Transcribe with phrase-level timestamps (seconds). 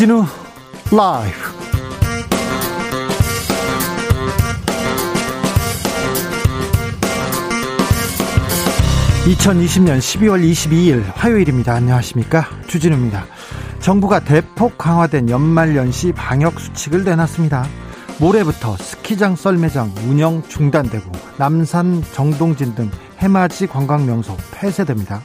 [0.00, 0.24] 주진우
[0.96, 1.36] 라이브
[9.26, 11.74] 2020년 12월 22일 화요일입니다.
[11.74, 12.46] 안녕하십니까?
[12.66, 13.26] 주진우입니다.
[13.80, 17.66] 정부가 대폭 강화된 연말연시 방역 수칙을 내놨습니다.
[18.20, 25.20] 모레부터 스키장 썰매장 운영 중단되고 남산 정동진 등 해맞이 관광명소 폐쇄됩니다.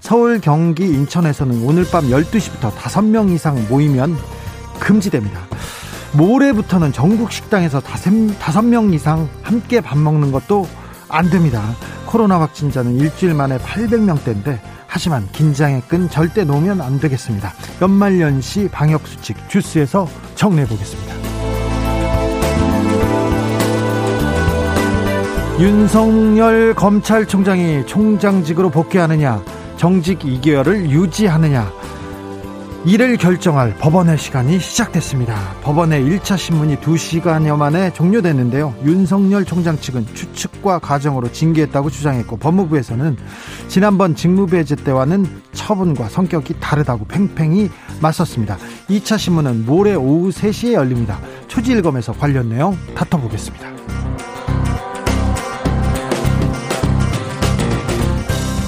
[0.00, 4.16] 서울, 경기, 인천에서는 오늘 밤 12시부터 5명 이상 모이면
[4.80, 5.40] 금지됩니다.
[6.12, 10.66] 모레부터는 전국 식당에서 5명 이상 함께 밥 먹는 것도
[11.08, 11.62] 안 됩니다.
[12.06, 17.52] 코로나 확진자는 일주일 만에 800명대인데 하지만 긴장의 끈 절대 놓으면 안 되겠습니다.
[17.80, 21.14] 연말연시 방역수칙 주스에서 정리해 보겠습니다.
[25.60, 29.42] 윤석열 검찰총장이 총장직으로 복귀하느냐,
[29.80, 31.72] 정직 2개월을 유지하느냐,
[32.84, 35.34] 이를 결정할 법원의 시간이 시작됐습니다.
[35.62, 38.74] 법원의 1차 신문이 2시간여 만에 종료됐는데요.
[38.84, 43.16] 윤석열 총장 측은 추측과 가정으로 징계했다고 주장했고 법무부에서는
[43.68, 47.70] 지난번 직무배제 때와는 처분과 성격이 다르다고 팽팽히
[48.02, 48.58] 맞섰습니다.
[48.90, 51.18] 2차 신문은 모레 오후 3시에 열립니다.
[51.48, 53.66] 초지일검에서 관련 내용 다퉈보겠습니다.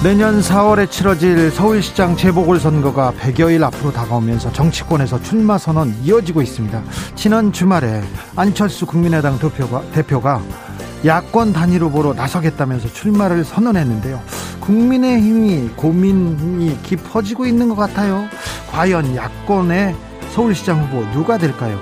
[0.03, 6.83] 내년 4월에 치러질 서울시장 재보궐선거가 100여일 앞으로 다가오면서 정치권에서 출마 선언 이어지고 있습니다.
[7.15, 8.03] 지난 주말에
[8.35, 10.41] 안철수 국민의당 대표가, 대표가
[11.05, 14.21] 야권 단일 후보로 나서겠다면서 출마를 선언했는데요.
[14.59, 18.25] 국민의힘이 고민이 깊어지고 있는 것 같아요.
[18.71, 19.95] 과연 야권의
[20.31, 21.79] 서울시장 후보 누가 될까요?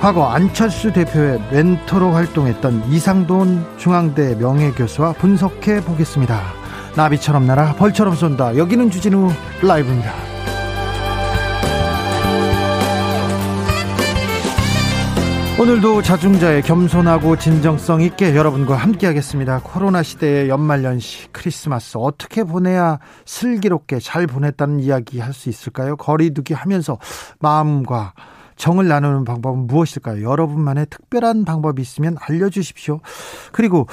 [0.00, 6.63] 과거 안철수 대표의 멘토로 활동했던 이상돈 중앙대 명예교수와 분석해 보겠습니다.
[6.96, 8.56] 나비처럼 날아 벌처럼 쏜다.
[8.56, 9.30] 여기는 주진우
[9.62, 10.12] 라이브입니다.
[15.60, 19.60] 오늘도 자중자의 겸손하고 진정성 있게 여러분과 함께하겠습니다.
[19.62, 25.96] 코로나 시대의 연말연시 크리스마스 어떻게 보내야 슬기롭게 잘 보냈다는 이야기 할 수 있을까요?
[25.96, 26.98] 거리두기 하면서
[27.38, 28.14] 마음과
[28.56, 30.28] 정을 나누는 방법은 무엇일까요?
[30.28, 33.00] 여러분만의 특별한 방법이 있으면 알려주십시오.
[33.52, 33.86] 그리고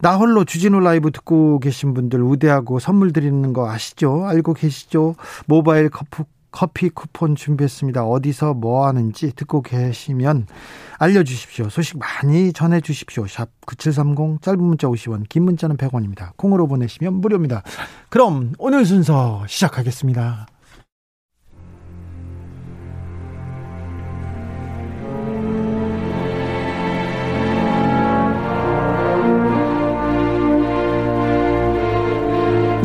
[0.00, 4.26] 나 홀로 주진우 라이브 듣고 계신 분들 우대하고 선물 드리는 거 아시죠?
[4.26, 5.16] 알고 계시죠?
[5.46, 8.04] 모바일 커피, 커피 쿠폰 준비했습니다.
[8.04, 10.46] 어디서 뭐 하는지 듣고 계시면
[10.98, 11.68] 알려주십시오.
[11.68, 13.26] 소식 많이 전해주십시오.
[13.26, 16.30] 샵 9730 짧은 문자 50원 긴 문자는 100원입니다.
[16.36, 17.62] 콩으로 보내시면 무료입니다.
[18.08, 20.46] 그럼 오늘 순서 시작하겠습니다.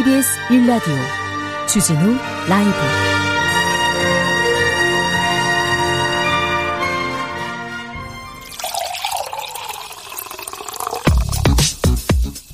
[0.00, 0.96] KBS 1라디오
[1.68, 2.00] 주진우
[2.48, 2.70] 라이브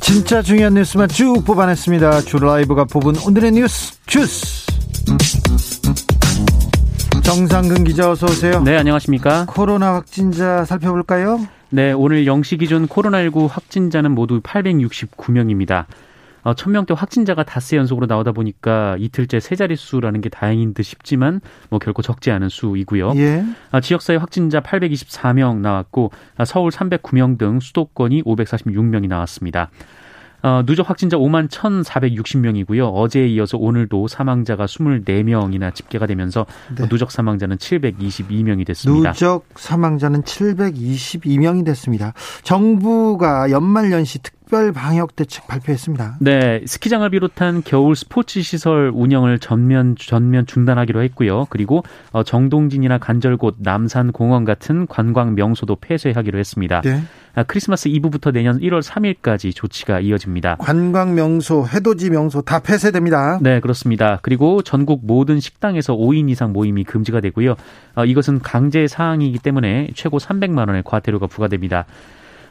[0.00, 2.22] 진짜 중요한 뉴스만 쭉 뽑아냈습니다.
[2.22, 4.66] 주 라이브가 뽑은 오늘의 뉴스 주스
[7.22, 8.60] 정상근 기자 어서 오세요.
[8.64, 9.46] 네, 안녕하십니까?
[9.46, 11.46] 코로나 확진자 살펴볼까요?
[11.70, 15.84] 네, 오늘 0시 기준 코로나19 확진자는 모두 869명입니다.
[16.46, 21.40] 어, 1000명대 확진자가 닷새 연속으로 나오다 보니까 이틀째 세 자릿수라는 게 다행인 듯 싶지만
[21.70, 23.14] 뭐 결코 적지 않은 수이고요.
[23.16, 23.44] 예.
[23.72, 29.70] 아, 지역사회 확진자 824명 나왔고 아, 서울 309명 등 수도권이 546명이 나왔습니다.
[30.44, 32.94] 어, 누적 확진자 5만 1,460명이고요.
[32.94, 36.46] 어제에 이어서 오늘도 사망자가 24명이나 집계가 되면서
[36.78, 36.88] 네.
[36.88, 39.10] 누적 사망자는 722명이 됐습니다.
[39.10, 42.12] 누적 사망자는 722명이 됐습니다.
[42.44, 46.18] 정부가 연말연시 특 특별 방역 대책 발표했습니다.
[46.20, 51.46] 네, 스키장을 비롯한 겨울 스포츠 시설 운영을 전면 전면 중단하기로 했고요.
[51.50, 51.82] 그리고
[52.12, 56.80] 어, 정동진이나 간절곶, 남산 공원 같은 관광 명소도 폐쇄하기로 했습니다.
[56.82, 57.02] 네.
[57.34, 60.56] 아, 크리스마스 이브부터 내년 1월 3일까지 조치가 이어집니다.
[60.58, 63.40] 관광 명소, 해돋이 명소 다 폐쇄됩니다.
[63.42, 64.20] 네, 그렇습니다.
[64.22, 67.56] 그리고 전국 모든 식당에서 5인 이상 모임이 금지가 되고요.
[67.96, 71.84] 어, 이것은 강제 사항이기 때문에 최고 300만 원의 과태료가 부과됩니다.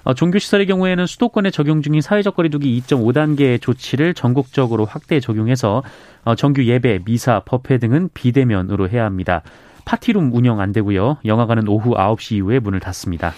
[0.06, 5.82] 어, 종교시설의 경우에는 수도권에 적용 중인 사회적 거리두기 2.5단계 조치를 전국적으로 확대 적용해서
[6.24, 9.42] 어, 정규 예배, 미사, 법회 등은 비대면으로 해야 합니다.
[9.86, 11.18] 파티룸 운영 안 되고요.
[11.26, 13.34] 영화관은 오후 9시 이후에 문을 닫습니다.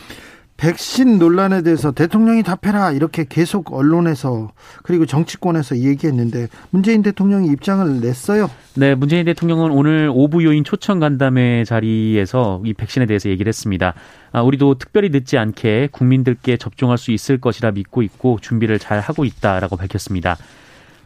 [0.57, 4.51] 백신 논란에 대해서 대통령이 답해라 이렇게 계속 언론에서
[4.83, 8.49] 그리고 정치권에서 얘기했는데 문재인 대통령이 입장을 냈어요.
[8.75, 13.93] 네, 문재인 대통령은 오늘 오부 요인 초청 간담회 자리에서 이 백신에 대해서 얘기를 했습니다.
[14.31, 19.25] 아, 우리도 특별히 늦지 않게 국민들께 접종할 수 있을 것이라 믿고 있고 준비를 잘 하고
[19.25, 20.37] 있다라고 밝혔습니다.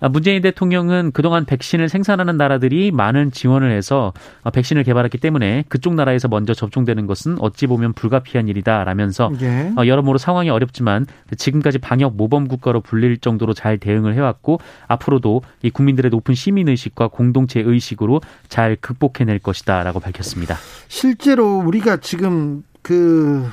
[0.02, 4.14] 아, 문재인 대통령은 그동안 백신을 생산하는 나라들이 많은 지원을 해서
[4.44, 9.72] 아, 백신을 개발했기 때문에 그쪽 나라에서 먼저 접종되는 것은 어찌 보면 불가피한 일이다라면서 예.
[9.78, 11.06] 어, 여러모로 상황이 어렵지만
[11.38, 17.10] 지금까지 방역 모범 국가로 불릴 정도로 잘 대응을 해왔고 앞으로도 이 국민들의 높은 시민 의식과
[17.10, 20.58] 공동체 의식으로 잘 극복해낼 것이다라고 밝혔습니다.
[20.88, 23.48] 실제로 우리가 지금 그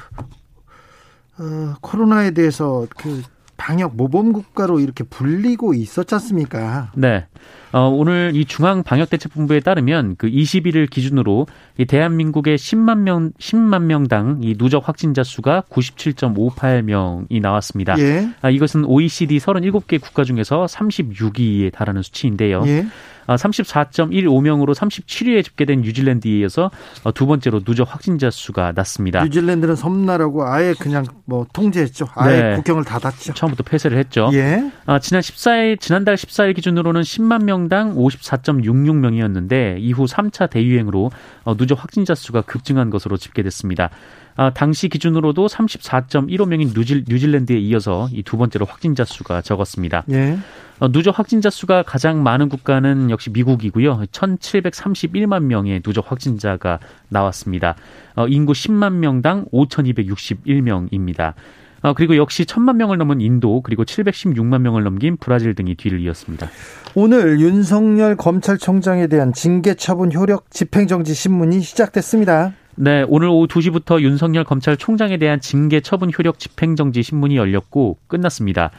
[1.39, 3.23] 어, 코로나에 대해서 그
[3.59, 6.93] 방역 모범 국가로 이렇게 불리고 있었지 않습니까?
[6.95, 7.27] 네.
[7.73, 11.47] 어, 오늘 이 중앙 방역 대책 본부에 따르면 그 20일을 기준으로
[11.77, 17.99] 이 대한민국의 10만 명 10만 명당 이 누적 확진자 수가 97.58명이 나왔습니다.
[17.99, 18.31] 예.
[18.41, 22.63] 아, 이것은 OECD 37개 국가 중에서 36위에 달하는 수치인데요.
[22.67, 22.87] 예.
[23.37, 26.71] 34.15명으로 아, 37위에 집계된 뉴질랜드에 이어서
[27.05, 29.23] 어, 두 번째로 누적 확진자 수가 낮습니다.
[29.25, 32.09] 뉴질랜드는 섬나라고 아예 그냥 뭐 통제했죠.
[32.15, 32.55] 아예 네.
[32.57, 33.35] 국경을 닫았죠.
[33.35, 34.31] 처음부터 폐쇄를 했죠.
[34.33, 34.71] 예.
[34.87, 41.11] 아, 지난 14일 지난달 14일 기준으로는 10만 명당 54.66명이었는데 이후 3차 대유행으로
[41.45, 43.91] 어, 누적 확진자 수가 급증한 것으로 집계됐습니다.
[44.39, 50.05] 아, 당시 기준으로도 34.15명인 뉴질, 뉴질랜드에 이어서 이 두 번째로 확진자 수가 적었습니다.
[50.13, 50.39] 예.
[50.79, 54.03] 어, 누적 확진자 수가 가장 많은 국가는 역시 미국이고요.
[54.13, 57.75] 1,731만 명의 누적 확진자가 나왔습니다.
[58.15, 61.35] 어, 인구 10만 명당 5,261명입니다.
[61.83, 66.49] 어, 그리고 역시 1천만 명을 넘은 인도 그리고 716만 명을 넘긴 브라질 등이 뒤를 이었습니다.
[66.95, 72.53] 오늘 윤석열 검찰총장에 대한 징계 처분 효력 집행정지 신문이 시작됐습니다.
[72.81, 78.71] 네, 오늘 오후 2시부터 윤석열 검찰총장에 대한 징계 처분 효력 집행정지 신문이 열렸고 끝났습니다.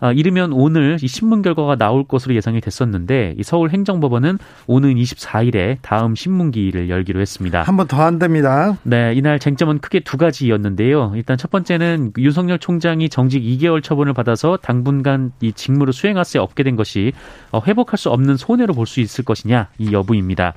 [0.00, 4.38] 아, 이르면 오늘 이 신문 결과가 나올 것으로 예상이 됐었는데 이 서울 행정법원은
[4.68, 7.62] 오는 24일에 다음 신문기일을 열기로 했습니다.
[7.62, 8.76] 한 번 더 한답니다.
[8.84, 11.14] 네, 이날 쟁점은 크게 두 가지였는데요.
[11.16, 16.62] 일단 첫 번째는 윤석열 총장이 정직 2개월 처분을 받아서 당분간 이 직무를 수행할 수 없게
[16.62, 17.12] 된 것이
[17.50, 20.54] 어, 회복할 수 없는 손해로 볼 수 있을 것이냐 이 여부입니다.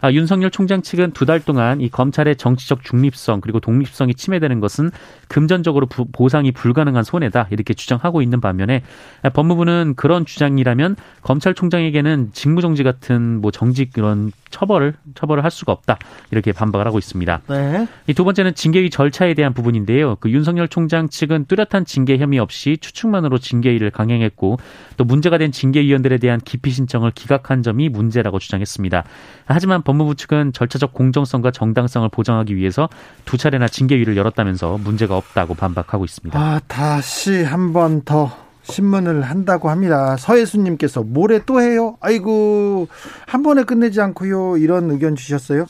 [0.00, 4.90] 아, 윤석열 총장 측은 두 달 동안 이 검찰의 정치적 중립성 그리고 독립성이 침해되는 것은
[5.28, 8.82] 금전적으로 부, 보상이 불가능한 손해다 이렇게 주장하고 있는 반면에
[9.22, 15.98] 아, 법무부는 그런 주장이라면 검찰총장에게는 직무정지 같은 뭐 정직 그런 처벌을 처벌을 할 수가 없다
[16.30, 17.40] 이렇게 반박을 하고 있습니다.
[17.48, 17.86] 네.
[18.06, 20.16] 이 두 번째는 징계위 절차에 대한 부분인데요.
[20.16, 24.58] 그 윤석열 총장 측은 뚜렷한 징계 혐의 없이 추측만으로 징계위를 강행했고
[24.96, 29.04] 또 문제가 된 징계위원들에 대한 기피 신청을 기각한 점이 문제라고 주장했습니다.
[29.44, 32.90] 하지만 법무부 측은 절차적 공정성과 정당성을 보장하기 위해서
[33.24, 36.38] 두 차례나 징계위를 열었다면서 문제가 없다고 반박하고 있습니다.
[36.38, 38.30] 아, 다시 한 번 더
[38.64, 40.18] 신문을 한다고 합니다.
[40.18, 41.96] 서혜수님께서 모레 또 해요?
[42.00, 42.86] 아이고,
[43.26, 44.58] 한 번에 끝내지 않고요.
[44.58, 45.64] 이런 의견 주셨어요.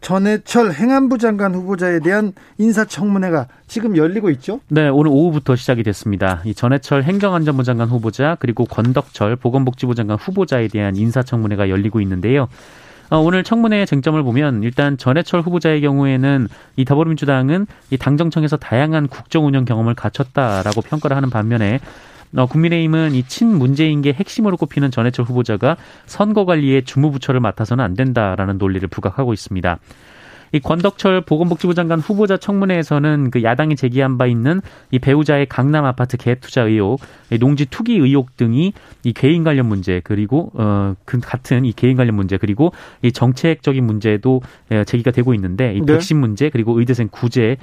[0.00, 4.58] 전해철 행안부 장관 후보자에 대한 인사청문회가 지금 열리고 있죠?
[4.66, 6.40] 네, 오늘 오후부터 시작이 됐습니다.
[6.44, 12.48] 이 전해철 행정안전부 장관 후보자 그리고 권덕철 보건복지부 장관 후보자에 대한 인사청문회가 열리고 있는데요.
[13.10, 19.46] 어, 오늘 청문회 쟁점을 보면 일단 전해철 후보자의 경우에는 이 더불어민주당은 이 당정청에서 다양한 국정
[19.46, 21.80] 운영 경험을 갖췄다라고 평가를 하는 반면에
[22.36, 25.76] 어, 국민의힘은 이 친문재인계 핵심으로 꼽히는 전해철 후보자가
[26.06, 29.78] 선거 관리에 주무부처를 맡아서는 안 된다라는 논리를 부각하고 있습니다.
[30.52, 36.16] 이 권덕철 보건복지부 장관 후보자 청문회에서는 그 야당이 제기한 바 있는 이 배우자의 강남 아파트
[36.16, 37.00] 갭 투자 의혹,
[37.38, 38.72] 농지 투기 의혹 등이
[39.04, 44.42] 이 개인 관련 문제 그리고 어그 같은 이 개인 관련 문제 그리고 이 정책적인 문제도
[44.72, 45.94] 예, 제기가 되고 있는데 이 네.
[45.94, 47.56] 백신 문제 그리고 의대생 구제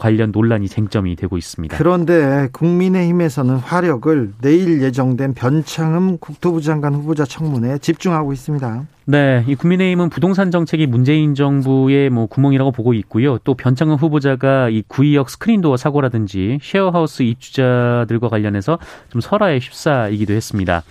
[0.00, 1.76] 관련 논란이 쟁점이 되고 있습니다.
[1.76, 8.84] 그런데 국민의힘에서는 화력을 내일 예정된 변창흠 국토부 장관 후보자 청문회에 집중하고 있습니다.
[9.06, 13.36] 네, 이 국민의힘은 부동산 정책이 문재인 정부의 뭐 구멍이라고 보고 있고요.
[13.44, 18.78] 또 변창흠 후보자가 이 구의역 스크린도어 사고라든지 쉐어하우스 입주자들과 관련해서
[19.10, 20.82] 좀 설화에 휩싸이기도 했습니다.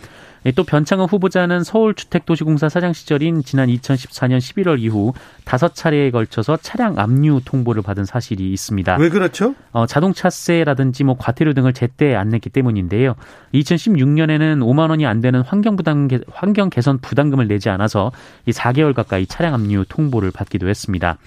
[0.46, 5.14] 예, 또 변창흠 후보자는 서울주택도시공사 사장 시절인 지난 2014년 11월 이후
[5.46, 8.98] 다섯 차례에 걸쳐서 차량 압류 통보를 받은 사실이 있습니다.
[9.00, 9.56] 왜 그렇죠?
[9.72, 13.16] 어, 자동차세라든지 뭐 과태료 등을 제때 안 냈기 때문인데요.
[13.54, 18.12] 2016년에는 5만 원이 안 되는 환경 부담 환경 개선 부담금을 내지 않아서
[18.46, 21.18] 이 4개월 가까이 차량 압류 통보를 받기도 했습니다.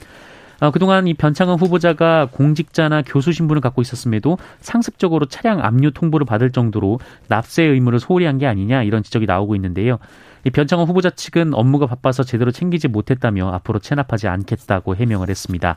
[0.60, 6.50] 어, 그동안 이 변창흠 후보자가 공직자나 교수 신분을 갖고 있었음에도 상습적으로 차량 압류 통보를 받을
[6.50, 6.98] 정도로
[7.28, 9.98] 납세 의무를 소홀히 한 게 아니냐 이런 지적이 나오고 있는데요.
[10.44, 15.76] 이 변창흠 후보자 측은 업무가 바빠서 제대로 챙기지 못했다며 앞으로 체납하지 않겠다고 해명을 했습니다.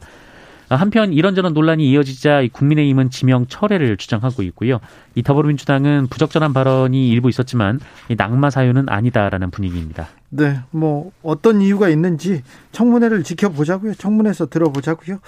[0.69, 4.79] 한편 이런저런 논란이 이어지자 국민의힘은 지명 철회를 주장하고 있고요.
[5.15, 10.07] 이 더불어민주당은 부적절한 발언이 일부 있었지만 이 낙마 사유는 아니다라는 분위기입니다.
[10.29, 13.95] 네, 뭐 어떤 이유가 있는지 청문회를 지켜보자고요.
[13.95, 15.19] 청문회에서 들어보자고요.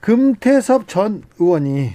[0.00, 1.92] 금태섭 전 의원이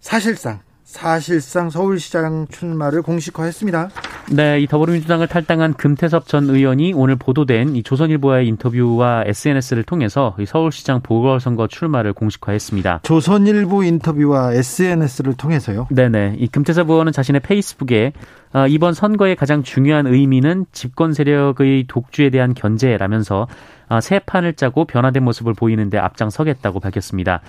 [0.00, 0.60] 사실상
[0.96, 3.90] 사실상 서울시장 출마를 공식화했습니다.
[4.32, 10.46] 네, 이 더불어민주당을 탈당한 금태섭 전 의원이 오늘 보도된 이 조선일보와의 인터뷰와 SNS를 통해서 이
[10.46, 13.00] 서울시장 보궐선거 출마를 공식화했습니다.
[13.02, 15.86] 조선일보 인터뷰와 SNS를 통해서요?
[15.90, 16.36] 네네.
[16.38, 18.12] 이 금태섭 의원은 자신의 페이스북에
[18.54, 23.46] 어, 이번 선거의 가장 중요한 의미는 집권 세력의 독주에 대한 견제라면서
[23.88, 27.42] 어, 새 판을 짜고 변화된 모습을 보이는데 앞장서겠다고 밝혔습니다.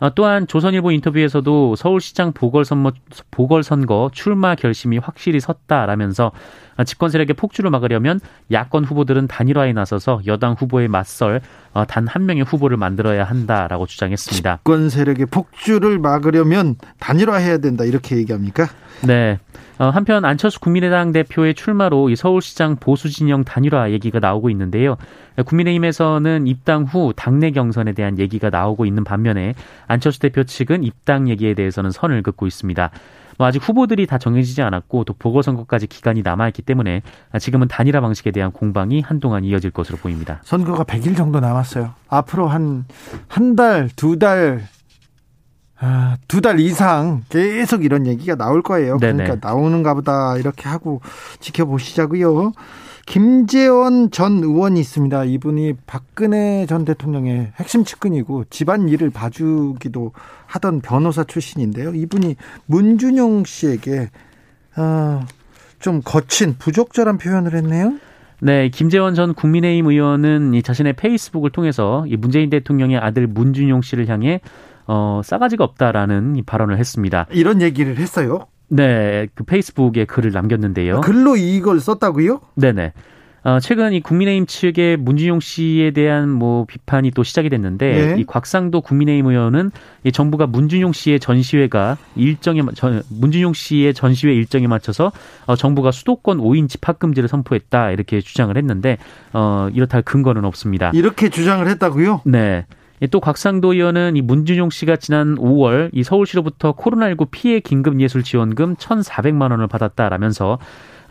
[0.00, 2.92] 어, 또한 조선일보 인터뷰에서도 서울시장 보궐선거,
[3.30, 6.32] 보궐선거 출마 결심이 확실히 섰다라면서
[6.84, 8.20] 집권 세력의 폭주를 막으려면
[8.52, 11.40] 야권 후보들은 단일화에 나서서 여당 후보에 맞설
[11.72, 14.58] 어, 단한 명의 후보를 만들어야 한다라고 주장했습니다.
[14.58, 18.68] 집권 세력의 폭주를 막으려면 단일화해야 된다 이렇게 얘기합니까?
[19.06, 19.38] 네.
[19.78, 24.96] 어, 한편 안철수 국민의당 대표의 출마로 이 서울시장 보수 진영 단일화 얘기가 나오고 있는데요.
[25.44, 29.54] 국민의힘에서는 입당 후 당내 경선에 대한 얘기가 나오고 있는 반면에
[29.86, 32.90] 안철수 대표 측은 입당 얘기에 대해서는 선을 긋고 있습니다.
[33.38, 37.02] 뭐 아직 후보들이 다 정해지지 않았고 또 보궐선거까지 기간이 남아있기 때문에
[37.40, 40.40] 지금은 단일화 방식에 대한 공방이 한동안 이어질 것으로 보입니다.
[40.44, 41.94] 선거가 100일 정도 남았어요.
[42.08, 42.84] 앞으로 한,
[43.28, 44.64] 한 달, 두 달,
[45.80, 48.98] 아, 두 달 이상 계속 이런 얘기가 나올 거예요.
[48.98, 49.22] 네네.
[49.24, 51.00] 그러니까 나오는가 보다 이렇게 하고
[51.38, 52.52] 지켜보시자고요.
[53.08, 55.24] 김재원 전 의원이 있습니다.
[55.24, 60.12] 이분이 박근혜 전 대통령의 핵심 측근이고 집안 일을 봐주기도
[60.44, 61.94] 하던 변호사 출신인데요.
[61.94, 62.36] 이분이
[62.66, 64.10] 문준용 씨에게
[64.76, 65.22] 어,
[65.80, 67.94] 좀 거친 부적절한 표현을 했네요.
[68.40, 74.06] 네, 김재원 전 국민의힘 의원은 이 자신의 페이스북을 통해서 이 문재인 대통령의 아들 문준용 씨를
[74.08, 74.42] 향해
[74.86, 77.26] 어, 싸가지가 없다라는 이 발언을 했습니다.
[77.30, 78.48] 이런 얘기를 했어요?
[78.68, 81.00] 네, 그 페이스북에 글을 남겼는데요.
[81.00, 82.40] 글로 이걸 썼다고요?
[82.54, 82.92] 네네.
[83.44, 88.20] 어, 최근 이 국민의힘 측의 문준용 씨에 대한 뭐 비판이 또 시작이 됐는데 네.
[88.20, 89.70] 이 곽상도 국민의힘 의원은
[90.04, 95.12] 이 정부가 문준용 씨의 전시회가 일정에 전, 문준용 씨의 전시회 일정에 맞춰서
[95.46, 98.98] 어, 정부가 수도권 5인 집합 금지를 선포했다 이렇게 주장을 했는데
[99.32, 100.90] 어, 이렇다 할 근거는 없습니다.
[100.92, 102.22] 이렇게 주장을 했다고요?
[102.24, 102.66] 네.
[103.10, 108.74] 또 곽상도 의원은 이 문준용 씨가 지난 5월 이 서울시로부터 코로나19 피해 긴급 예술 지원금
[108.76, 110.58] 1,400만 원을 받았다라면서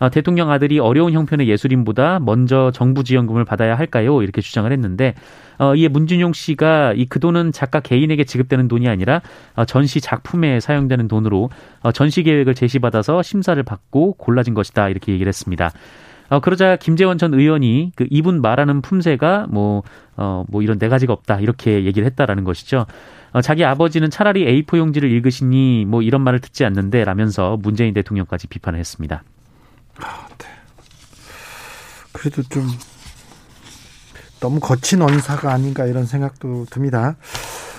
[0.00, 4.22] 아, 대통령 아들이 어려운 형편의 예술인보다 먼저 정부 지원금을 받아야 할까요?
[4.22, 5.14] 이렇게 주장을 했는데
[5.58, 9.22] 어, 이에 문준용 씨가 이 그 돈은 작가 개인에게 지급되는 돈이 아니라
[9.56, 11.50] 어, 전시 작품에 사용되는 돈으로
[11.82, 15.70] 어, 전시 계획을 제시받아서 심사를 받고 골라진 것이다 이렇게 얘기를 했습니다.
[16.30, 19.82] 어, 그러자 김재원 전 의원이 그 이분 말하는 품새가 뭐,
[20.16, 21.40] 어, 뭐 이런 네 가지가 없다.
[21.40, 22.86] 이렇게 얘기를 했다라는 것이죠.
[23.32, 28.46] 어, 자기 아버지는 차라리 A4 용지를 읽으시니 뭐 이런 말을 듣지 않는데 라면서 문재인 대통령까지
[28.46, 29.22] 비판을 했습니다.
[30.00, 30.46] 아, 네.
[32.12, 32.66] 그래도 좀
[34.40, 37.16] 너무 거친 언사가 아닌가 이런 생각도 듭니다.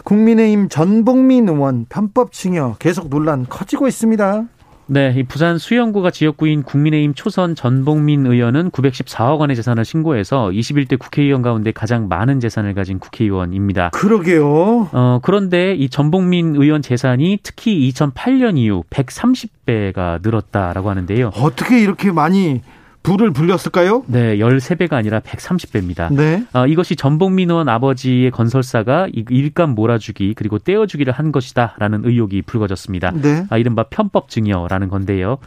[0.04, 4.46] 국민의힘 전복민 의원 편법 징역 계속 논란 커지고 있습니다.
[4.92, 11.44] 네, 이 부산 수영구가 지역구인 국민의힘 초선 전복민 의원은 914억 원의 재산을 신고해서 21대 국회의원
[11.44, 13.92] 가운데 가장 많은 재산을 가진 국회의원입니다.
[13.92, 14.90] 그러게요.
[14.92, 21.34] 어, 그런데 이 전복민 의원 재산이 특히 2008년 이후 130배가 늘었다라고 하는데요.
[21.36, 22.62] 어떻게 이렇게 많이
[23.04, 24.04] 불을 불렸을까요?
[24.08, 26.14] 네, 13배가 아니라 130배입니다.
[26.14, 26.44] 네.
[26.54, 33.12] 어, 이것이 전복민 의원 아버지의 건설사가 일감 몰아주기 그리고 떼어주기를 한 것이다라는 의혹이 불거졌습니다.
[33.12, 33.46] 네.
[33.50, 35.38] 아, 이른바 편법 증여라는 건데요.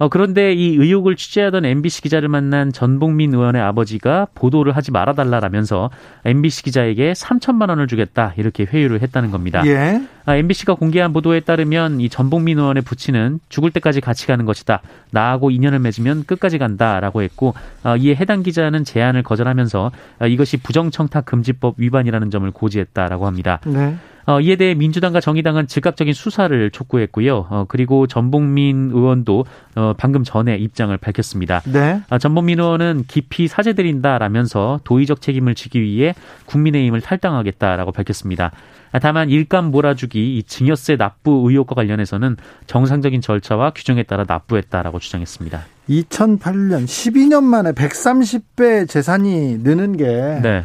[0.00, 5.90] 어, 그런데 이 의혹을 취재하던 MBC 기자를 만난 전복민 의원의 아버지가 보도를 하지 말아달라라면서
[6.24, 9.62] MBC 기자에게 3천만 원을 주겠다 이렇게 회유를 했다는 겁니다.
[9.66, 10.00] 예.
[10.24, 14.80] 아, MBC가 공개한 보도에 따르면 이 전복민 의원의 부친은 죽을 때까지 같이 가는 것이다.
[15.10, 17.52] 나하고 인연을 맺으면 끝까지 간다라고 했고
[17.84, 23.60] 어, 이에 해당 기자는 제안을 거절하면서 어, 이것이 부정청탁 금지법 위반이라는 점을 고지했다라고 합니다.
[23.66, 23.96] 네.
[24.26, 27.46] 어, 이에 대해 민주당과 정의당은 즉각적인 수사를 촉구했고요.
[27.50, 29.44] 어, 그리고 전복민 의원도
[29.76, 31.60] 어, 방금 전에 입장을 밝혔습니다.
[31.66, 32.00] 네.
[32.10, 36.14] 아, 전복민 의원은 깊이 사죄드린다라면서 도의적 책임을 지기 위해
[36.46, 38.52] 국민의힘을 탈당하겠다라고 밝혔습니다.
[38.92, 42.36] 아, 다만 일감 몰아주기 이 증여세 납부 의혹과 관련해서는
[42.66, 45.60] 정상적인 절차와 규정에 따라 납부했다라고 주장했습니다.
[45.88, 50.06] 2008년 12년 만에 130배 재산이 느는 게
[50.42, 50.64] 네.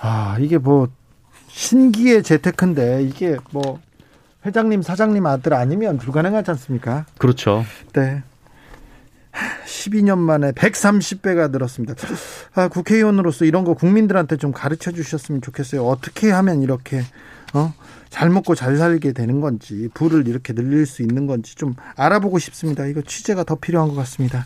[0.00, 0.88] 아, 이게 뭐
[1.56, 3.80] 신기의 재테크인데 이게 뭐
[4.44, 7.06] 회장님, 사장님 아들 아니면 불가능하지 않습니까?
[7.16, 7.64] 그렇죠.
[7.94, 8.22] 네.
[9.64, 11.94] 12년 만에 130배가 늘었습니다.
[12.54, 15.86] 아, 국회의원으로서 이런 거 국민들한테 좀 가르쳐 주셨으면 좋겠어요.
[15.86, 17.02] 어떻게 하면 이렇게
[17.54, 17.72] 어?
[18.10, 22.84] 잘 먹고 잘 살게 되는 건지, 부를 이렇게 늘릴 수 있는 건지 좀 알아보고 싶습니다.
[22.84, 24.44] 이거 취재가 더 필요한 것 같습니다.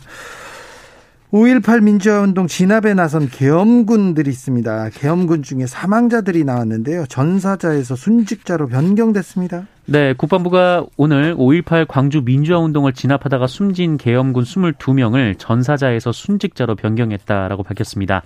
[1.31, 4.89] 5.18 민주화운동 진압에 나선 계엄군들이 있습니다.
[4.89, 7.05] 계엄군 중에 사망자들이 나왔는데요.
[7.05, 9.65] 전사자에서 순직자로 변경됐습니다.
[9.85, 18.23] 네, 국방부가 오늘 5.18 광주 민주화운동을 진압하다가 숨진 계엄군 22명을 전사자에서 순직자로 변경했다라고 밝혔습니다.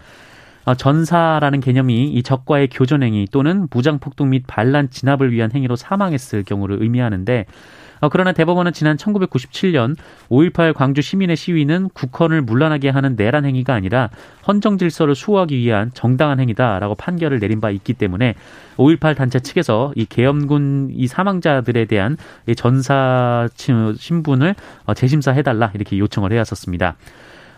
[0.65, 6.81] 어, 전사라는 개념이 이 적과의 교전행위 또는 무장폭동 및 반란 진압을 위한 행위로 사망했을 경우를
[6.81, 7.45] 의미하는데 어,
[8.11, 9.95] 그러나 대법원은 지난 1997년
[10.29, 14.09] 5.18 광주 시민의 시위는 국헌을 문란하게 하는 내란 행위가 아니라
[14.47, 18.35] 헌정 질서를 수호하기 위한 정당한 행위다라고 판결을 내린 바 있기 때문에
[18.77, 22.17] 5.18 단체 측에서 이 계엄군 이 사망자들에 대한
[22.47, 26.95] 이 전사 신분을 어, 재심사해달라 이렇게 요청을 해왔었습니다.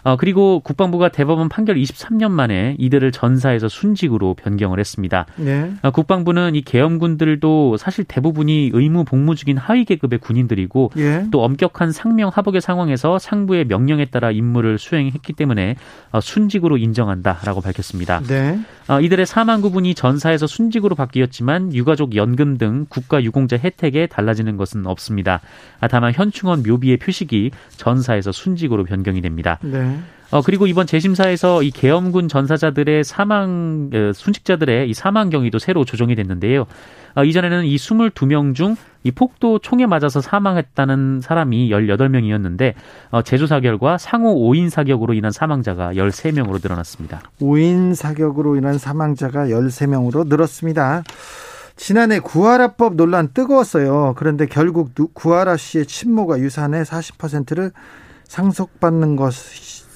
[0.08, 5.26] 어, 그리고 국방부가 대법원 판결 23년 만에 이들을 전사에서 순직으로 변경을 했습니다.
[5.36, 5.74] 네.
[5.82, 11.26] 어, 국방부는 이 계엄군들도 사실 대부분이 의무 복무 중인 하위 계급의 군인들이고 예.
[11.30, 15.76] 또 엄격한 상명 하복의 상황에서 상부의 명령에 따라 임무를 수행했기 때문에
[16.14, 18.22] 어, 순직으로 인정한다라고 밝혔습니다.
[18.22, 18.58] 네.
[18.88, 24.88] 어, 이들의 사망 구분이 전사에서 순직으로 바뀌었지만 유가족 연금 등 국가 유공자 혜택에 달라지는 것은
[24.88, 25.42] 없습니다.
[25.82, 29.60] 아, 다만 현충원 묘비의 표식이 전사에서 순직으로 변경이 됩니다.
[29.62, 29.97] 네.
[30.32, 36.16] 어, 그리고 이번 재심사에서 이 계엄군 전사자들의 사망, 어, 순직자들의 이 사망 경위도 새로 조정이
[36.16, 36.66] 됐는데요.
[37.16, 38.76] 어, 이전에는 이 22명 중
[39.08, 42.74] 이 폭도 총에 맞아서 사망했다는 사람이 18명이었는데,
[43.12, 47.22] 어, 재조사 결과 상호 5인 사격으로 인한 사망자가 13명으로 늘어났습니다.
[47.40, 51.04] 5인 사격으로 인한 사망자가 13명으로 늘었습니다.
[51.78, 54.16] 지난해 구하라법 논란 뜨거웠어요.
[54.18, 57.72] 그런데 결국 구하라 씨의 친모가 유산의 40%를
[58.26, 59.87] 상속받는 것이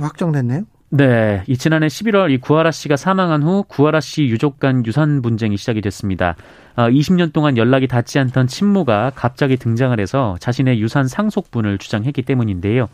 [0.00, 0.64] 확정됐네요.
[0.92, 5.56] 네, 이 지난해 11월 이 구하라 씨가 사망한 후 구하라 씨 유족 간 유산 분쟁이
[5.56, 6.34] 시작이 됐습니다.
[6.74, 12.88] 어, 20년 동안 연락이 닿지 않던 친모가 갑자기 등장을 해서 자신의 유산 상속분을 주장했기 때문인데요.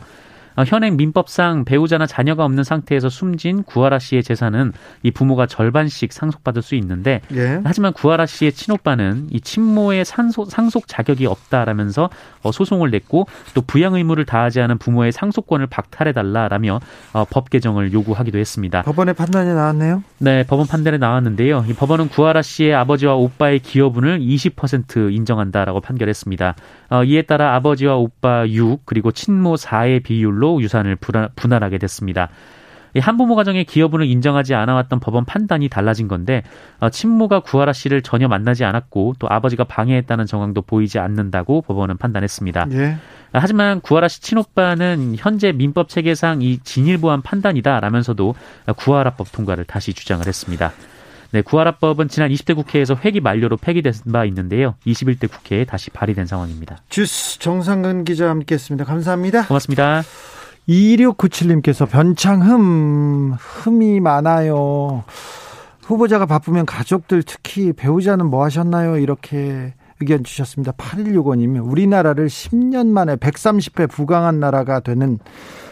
[0.57, 6.63] 어, 현행 민법상 배우자나 자녀가 없는 상태에서 숨진 구하라 씨의 재산은 이 부모가 절반씩 상속받을
[6.63, 7.61] 수 있는데 예.
[7.63, 12.09] 하지만 구하라 씨의 친오빠는 이 친모의 상속, 상속 자격이 없다라면서
[12.41, 16.79] 어, 소송을 냈고 또 부양 의무를 다하지 않은 부모의 상속권을 박탈해 달라라며
[17.13, 18.81] 어, 법 개정을 요구하기도 했습니다.
[18.81, 20.03] 법원의 판단이 나왔네요.
[20.17, 21.65] 네, 법원 판단에 나왔는데요.
[21.69, 26.55] 이 법원은 구하라 씨의 아버지와 오빠의 기여분을 20% 인정한다라고 판결했습니다.
[26.89, 30.97] 어, 이에 따라 아버지와 오빠 6 그리고 친모 4의 비율로 유산을
[31.35, 32.29] 분할하게 됐습니다.
[32.93, 36.43] 이 한부모 가정의 기여분을 인정하지 않아왔던 법원 판단이 달라진 건데
[36.79, 42.67] 어, 친모가 구하라 씨를 전혀 만나지 않았고 또 아버지가 방해했다는 정황도 보이지 않는다고 법원은 판단했습니다.
[42.71, 42.97] 예.
[43.33, 48.35] 하지만 구하라 씨 친오빠는 현재 민법 체계상 이 진일보한 판단이다라면서도
[48.77, 50.71] 구하라법 통과를 다시 주장을 했습니다.
[51.31, 54.75] 네, 구하라법은 지난 20대 국회에서 회기 만료로 폐기된 바 있는데요.
[54.85, 56.77] 21대 국회에 다시 발의된 상황입니다.
[56.89, 58.85] 주스 정상근 기자 함께했습니다.
[58.85, 59.45] 감사합니다.
[59.47, 60.03] 고맙습니다.
[60.69, 65.03] 2697님께서 변창흠 흠이 많아요.
[65.83, 68.97] 후보자가 바쁘면 가족들 특히 배우자는 뭐 하셨나요?
[68.97, 70.73] 이렇게 의견 주셨습니다.
[70.73, 75.17] 8165님 우리나라를 10년 만에 130회 부강한 나라가 되는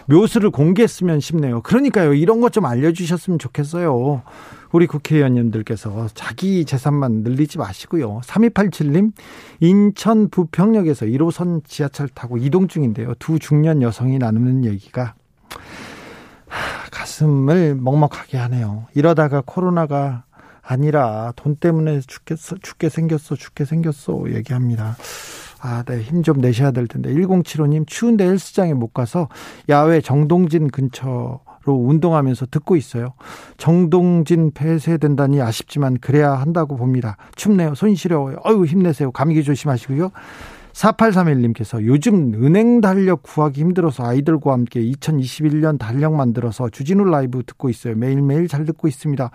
[0.08, 1.62] 묘수를 공개했으면 싶네요.
[1.62, 2.14] 그러니까요.
[2.14, 4.22] 이런 것 좀 알려주셨으면 좋겠어요.
[4.76, 8.20] 우리 국회의원님들께서 자기 재산만 늘리지 마시고요.
[8.26, 9.14] 3287님,
[9.62, 13.14] 인천 부평역에서 1호선 지하철 타고 이동 중인데요.
[13.18, 15.14] 두 중년 여성이 나누는 얘기가
[16.92, 18.88] 가슴을 먹먹하게 하네요.
[18.94, 20.26] 이러다가 코로나가
[20.62, 24.98] 아니라 돈 때문에 죽겠어, 죽게 생겼어, 죽게 생겼어 얘기합니다.
[25.62, 27.14] 아, 네, 힘 좀 내셔야 될 텐데.
[27.14, 29.30] 1075님, 추운데 헬스장에 못 가서
[29.70, 33.14] 야외 정동진 근처로 운동하면서 듣고 있어요.
[33.58, 37.18] 정동진 폐쇄된다니 아쉽지만 그래야 한다고 봅니다.
[37.36, 37.76] 춥네요.
[37.76, 38.38] 손 시려워요.
[38.46, 39.12] 어유 힘내세요.
[39.12, 40.12] 감기 조심하시고요.
[40.76, 47.96] 4831님께서 요즘 은행 달력 구하기 힘들어서 아이들과 함께 2021년 달력 만들어서 주진우 라이브 듣고 있어요.
[47.96, 49.32] 매일매일 잘 듣고 있습니다.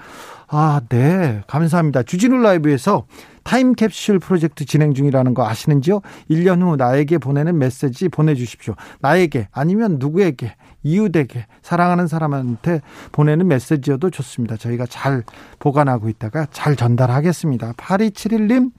[0.48, 1.42] 아, 네.
[1.46, 2.03] 감사합니다.
[2.03, 3.07] 주진우 라이브에서
[3.44, 6.03] 타임캡슐 프로젝트 진행 중이라는 거 아시는지요?
[6.31, 8.74] 1년 후 나에게 보내는 메시지 보내주십시오.
[9.00, 14.57] 나에게 아니면 누구에게 이웃에게 사랑하는 사람한테 보내는 메시지여도 좋습니다.
[14.57, 15.24] 저희가 잘
[15.59, 17.72] 보관하고 있다가 잘 전달하겠습니다.
[17.72, 18.72] 8271님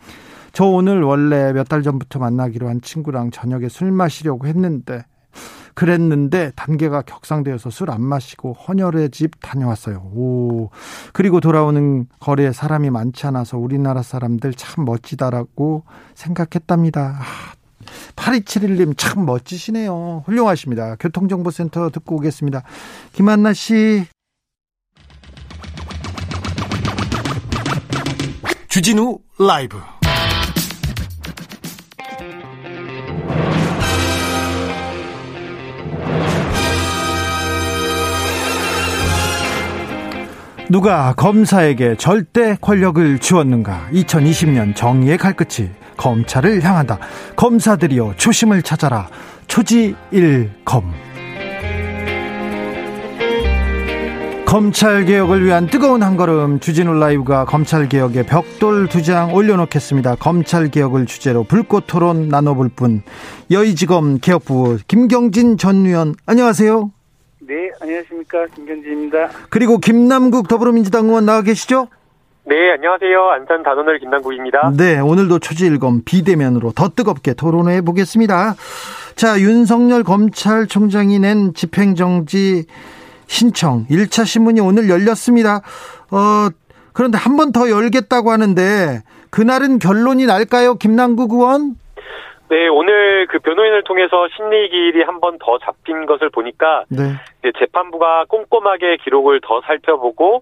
[0.53, 5.05] 저 오늘 원래 몇 달 전부터 만나기로 한 친구랑 저녁에 술 마시려고 했는데
[5.73, 9.97] 그랬는데 단계가 격상되어서 술 안 마시고 헌혈의 집 다녀왔어요.
[10.13, 10.69] 오.
[11.13, 15.85] 그리고 돌아오는 거리에 사람이 많지 않아서 우리나라 사람들 참 멋지다라고
[16.15, 17.19] 생각했답니다.
[17.21, 17.53] 아,
[18.17, 20.23] 8271님 참 멋지시네요.
[20.25, 20.97] 훌륭하십니다.
[20.99, 22.63] 교통정보센터 듣고 오겠습니다.
[23.13, 24.05] 김한나 씨.
[28.67, 29.77] 주진우 라이브
[40.71, 43.89] 누가 검사에게 절대 권력을 주었는가?
[43.91, 46.97] 2020년 정의의 칼끝이 검찰을 향한다.
[47.35, 49.09] 검사들이여 초심을 찾아라.
[49.47, 50.93] 초지일검.
[54.45, 60.15] 검찰 개혁을 위한 뜨거운 한 걸음 주진우 라이브가 검찰 개혁에 벽돌 두 장 올려놓겠습니다.
[60.15, 63.01] 검찰 개혁을 주제로 불꽃 토론 나눠볼 분
[63.49, 66.91] 여의지검 개혁부 김경진 전 의원 안녕하세요.
[67.47, 68.45] 네, 안녕하십니까.
[68.55, 69.29] 김경진입니다.
[69.49, 71.87] 그리고 김남국 더불어민주당 의원 나와 계시죠?
[72.45, 73.29] 네, 안녕하세요.
[73.31, 74.73] 안산 단원을 김남국입니다.
[74.77, 78.55] 네, 오늘도 초지일검 비대면으로 더 뜨겁게 토론해 보겠습니다.
[79.15, 82.65] 자, 윤석열 검찰총장이 낸 집행정지
[83.27, 85.61] 신청 1차 신문이 오늘 열렸습니다.
[86.11, 86.49] 어,
[86.93, 90.75] 그런데 한 번 더 열겠다고 하는데 그날은 결론이 날까요?
[90.75, 91.75] 김남국 의원?
[92.51, 97.13] 네, 오늘 그 변호인을 통해서 심리 기일이 한 번 더 잡힌 것을 보니까 네.
[97.57, 100.41] 재판부가 꼼꼼하게 기록을 더 살펴보고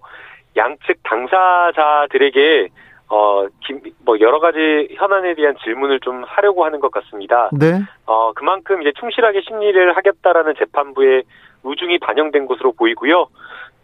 [0.56, 2.68] 양측 당사자들에게
[3.10, 7.48] 어, 김, 뭐, 여러 가지 현안에 대한 질문을 좀 하려고 하는 것 같습니다.
[7.52, 7.80] 네.
[8.06, 11.22] 어, 그만큼 이제 충실하게 심리를 하겠다라는 재판부의
[11.62, 13.26] 우중이 반영된 것으로 보이고요.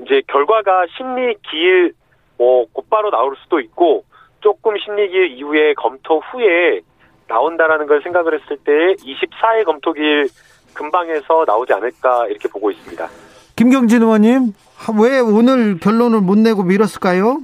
[0.01, 1.93] 이제 결과가 심리 기일,
[2.39, 4.05] 뭐, 곧바로 나올 수도 있고,
[4.41, 6.83] 조금 심리 기일 이후에 검토 후에
[7.29, 10.29] 나온다라는 걸 생각을 했을 때 24일 검토길
[10.75, 13.09] 금방에서 나오지 않을까 이렇게 보고 있습니다.
[13.57, 14.53] 김경진 의원님,
[15.01, 17.39] 왜 오늘 결론을 못 내고 미뤘을까요?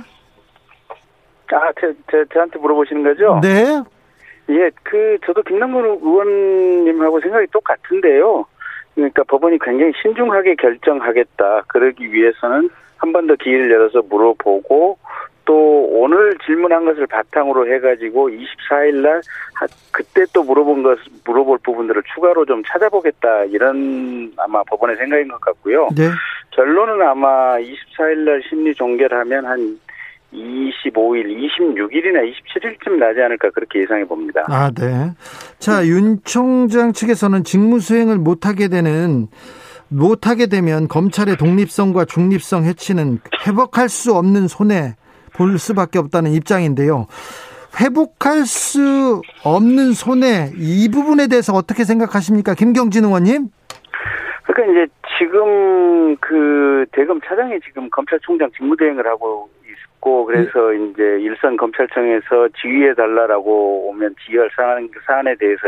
[1.55, 3.39] 아, 제, 제, 저한테 물어보시는 거죠?
[3.43, 3.83] 네.
[4.49, 8.45] 예, 그, 저도 김남근 의원님하고 생각이 똑같은데요.
[8.95, 11.63] 그러니까 법원이 굉장히 신중하게 결정하겠다.
[11.69, 14.99] 그러기 위해서는 한 번 더 기회를 열어서 물어보고
[15.45, 19.21] 또 오늘 질문한 것을 바탕으로 해가지고 24일 날
[19.91, 25.89] 그때 또 물어본 것 물어볼 부분들을 추가로 좀 찾아보겠다 이런 아마 법원의 생각인 것 같고요.
[25.97, 26.09] 네.
[26.51, 29.79] 결론은 아마 24일 날 심리 종결 하면 한
[30.33, 34.43] 25일, 26일이나 27일쯤 나지 않을까 그렇게 예상해 봅니다.
[34.49, 35.13] 아, 네.
[35.59, 39.29] 자, 윤 총장 측에서는 직무 수행을 못하게 되는
[39.89, 44.97] 못하게 되면 검찰의 독립성과 중립성 해치는 회복할 수 없는 손해
[45.35, 47.07] 볼 수밖에 없다는 입장인데요.
[47.81, 53.49] 회복할 수 없는 손해 이 부분에 대해서 어떻게 생각하십니까, 김경진 의원님?
[54.45, 59.49] 그러니까 이제 지금 그 대검 차장이 지금 검찰총장 직무대행을 하고
[60.03, 60.85] 있고 그래서 네.
[60.85, 65.63] 이제 일선 검찰청에서 지휘해 달라라고 오면 지휘할 사안 사안에 대해서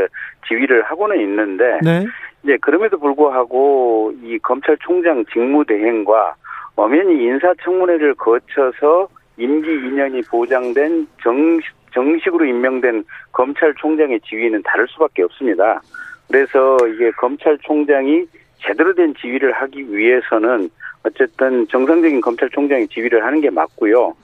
[0.46, 2.04] 지휘를 하고는 있는데 네.
[2.42, 6.34] 이제 그럼에도 불구하고 이 검찰총장 직무대행과
[6.76, 15.80] 엄연히 인사청문회를 거쳐서 임기 2년이 보장된 정식, 정식으로 임명된 검찰총장의 지위는 다를 수밖에 없습니다.
[16.28, 18.26] 그래서 이게 검찰총장이
[18.58, 20.68] 제대로 된 지휘를 하기 위해서는
[21.04, 24.14] 어쨌든 정상적인 검찰총장의 지휘를 하는 게 맞고요.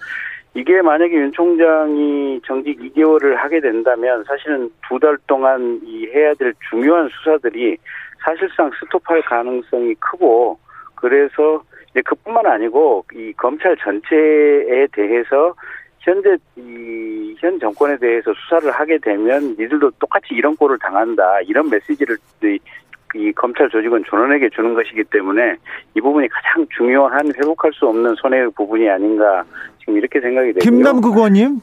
[0.55, 6.53] 이게 만약에 윤 총장이 정직 2개월을 하게 된다면 사실은 두 달 동안 이 해야 될
[6.69, 7.77] 중요한 수사들이
[8.25, 10.59] 사실상 스톱할 가능성이 크고
[10.97, 15.55] 그래서 이제 그뿐만 아니고 이 검찰 전체에 대해서
[16.01, 22.17] 현재 이 현 정권에 대해서 수사를 하게 되면 니들도 똑같이 이런 꼴을 당한다 이런 메시지를
[22.45, 22.59] 이,
[23.15, 25.57] 이 검찰 조직은 전원에게 주는 것이기 때문에
[25.95, 29.43] 이 부분이 가장 중요한 회복할 수 없는 손해의 부분이 아닌가
[29.79, 30.61] 지금 이렇게 생각이 되고요.
[30.61, 31.61] 김남국 의원님.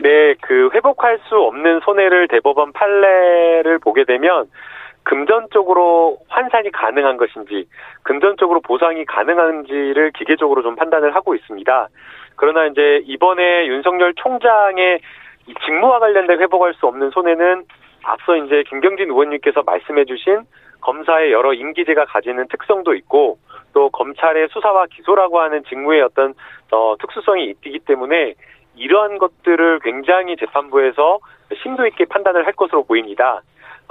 [0.00, 4.46] 네, 그 회복할 수 없는 손해를 대법원 판례를 보게 되면
[5.04, 7.66] 금전적으로 환산이 가능한 것인지,
[8.02, 11.88] 금전적으로 보상이 가능한지를 기계적으로 좀 판단을 하고 있습니다.
[12.36, 15.00] 그러나 이제 이번에 윤석열 총장의
[15.64, 17.64] 직무와 관련된 회복할 수 없는 손해는
[18.04, 20.42] 앞서 이제 김경진 의원님께서 말씀해 주신
[20.80, 23.38] 검사의 여러 임기제가 가지는 특성도 있고
[23.72, 26.34] 또 검찰의 수사와 기소라고 하는 직무의 어떤
[26.70, 28.34] 어, 특수성이 있기 때문에
[28.76, 31.20] 이러한 것들을 굉장히 재판부에서
[31.62, 33.42] 심도 있게 판단을 할 것으로 보입니다.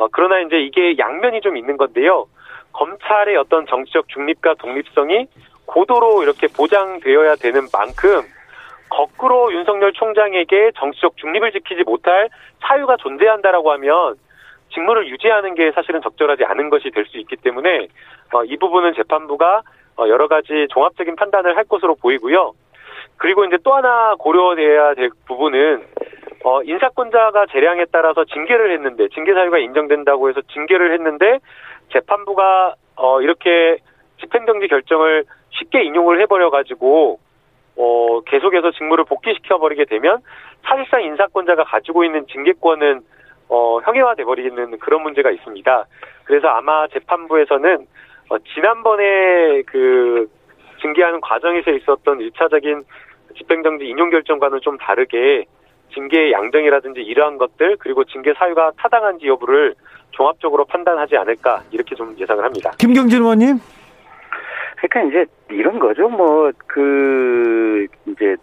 [0.02, 2.26] 어, 그러나 이제 이게 양면이 좀 있는 건데요.
[2.74, 5.28] 검찰의 어떤 정치적 중립과 독립성이
[5.68, 8.24] 고도로 이렇게 보장되어야 되는 만큼
[8.90, 12.30] 거꾸로 윤석열 총장에게 정치적 중립을 지키지 못할
[12.62, 14.16] 사유가 존재한다라고 하면
[14.74, 17.88] 직무를 유지하는 게 사실은 적절하지 않은 것이 될 수 있기 때문에
[18.34, 19.62] 어, 이 부분은 재판부가
[19.98, 22.54] 어, 여러 가지 종합적인 판단을 할 것으로 보이고요.
[23.18, 25.84] 그리고 이제 또 하나 고려돼야 될 부분은
[26.44, 31.40] 어, 인사권자가 재량에 따라서 징계를 했는데 징계 사유가 인정된다고 해서 징계를 했는데
[31.92, 33.78] 재판부가 어, 이렇게
[34.20, 37.20] 집행정지 결정을 쉽게 인용을 해버려 가지고
[37.78, 40.20] 어, 계속해서 직무를 복귀시켜 버리게 되면
[40.64, 43.02] 사실상 인사권자가 가지고 있는 징계권은
[43.50, 45.86] 어, 형해화돼 버리는 그런 문제가 있습니다.
[46.24, 47.86] 그래서 아마 재판부에서는
[48.30, 50.30] 어, 지난번에 그
[50.82, 52.84] 징계하는 과정에서 있었던 일차적인
[53.38, 55.46] 집행정지 인용 결정과는 좀 다르게
[55.94, 59.76] 징계 양정이라든지 이러한 것들 그리고 징계 사유가 타당한지 여부를
[60.12, 62.72] 종합적으로 판단하지 않을까 이렇게 좀 예상을 합니다.
[62.78, 63.58] 김경진 의원님.
[64.78, 66.10] 그러니까 이제 이런 거죠.
[66.10, 68.36] 뭐 그 이제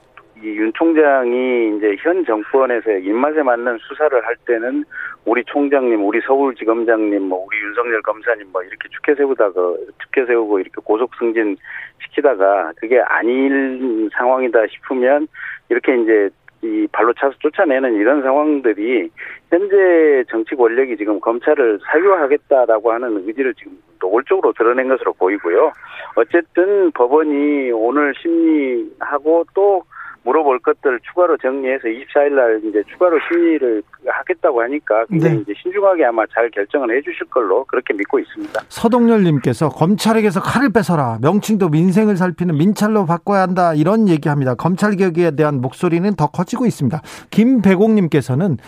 [0.42, 4.84] 이윤 총장이 이제 현 정권에서 입맛에 맞는 수사를 할 때는
[5.24, 9.52] 우리 총장님, 우리 서울지검장님, 뭐 우리 윤석열 검사님 뭐 이렇게 축해 세우다가
[9.98, 11.56] 축해 세우고 이렇게 고속 승진
[12.04, 15.26] 시키다가 그게 아닌 상황이다 싶으면
[15.70, 16.30] 이렇게 이제
[16.62, 19.10] 이 발로 차서 쫓아내는 이런 상황들이
[19.50, 25.72] 현재 정치 권력이 지금 검찰을 사유화하겠다라고 하는 의지를 지금 노골적으로 드러낸 것으로 보이고요.
[26.16, 29.82] 어쨌든 법원이 오늘 심리하고 또
[30.24, 35.42] 물어볼 것들 추가로 정리해서 24일 날 이제 추가로 심의를 하겠다고 하니까 굉장히 네.
[35.42, 38.60] 이제 신중하게 아마 잘 결정을 해 주실 걸로 그렇게 믿고 있습니다.
[38.68, 41.18] 서동열 님께서 검찰에게서 칼을 뺏어라.
[41.22, 43.74] 명칭도 민생을 살피는 민찰로 바꿔야 한다.
[43.74, 44.54] 이런 얘기합니다.
[44.54, 47.00] 검찰 개혁에 대한 목소리는 더 커지고 있습니다.
[47.30, 48.58] 김배공 님께서는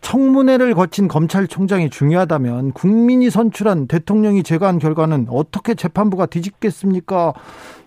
[0.00, 7.32] 청문회를 거친 검찰총장이 중요하다면 국민이 선출한 대통령이 제거한 결과는 어떻게 재판부가 뒤집겠습니까?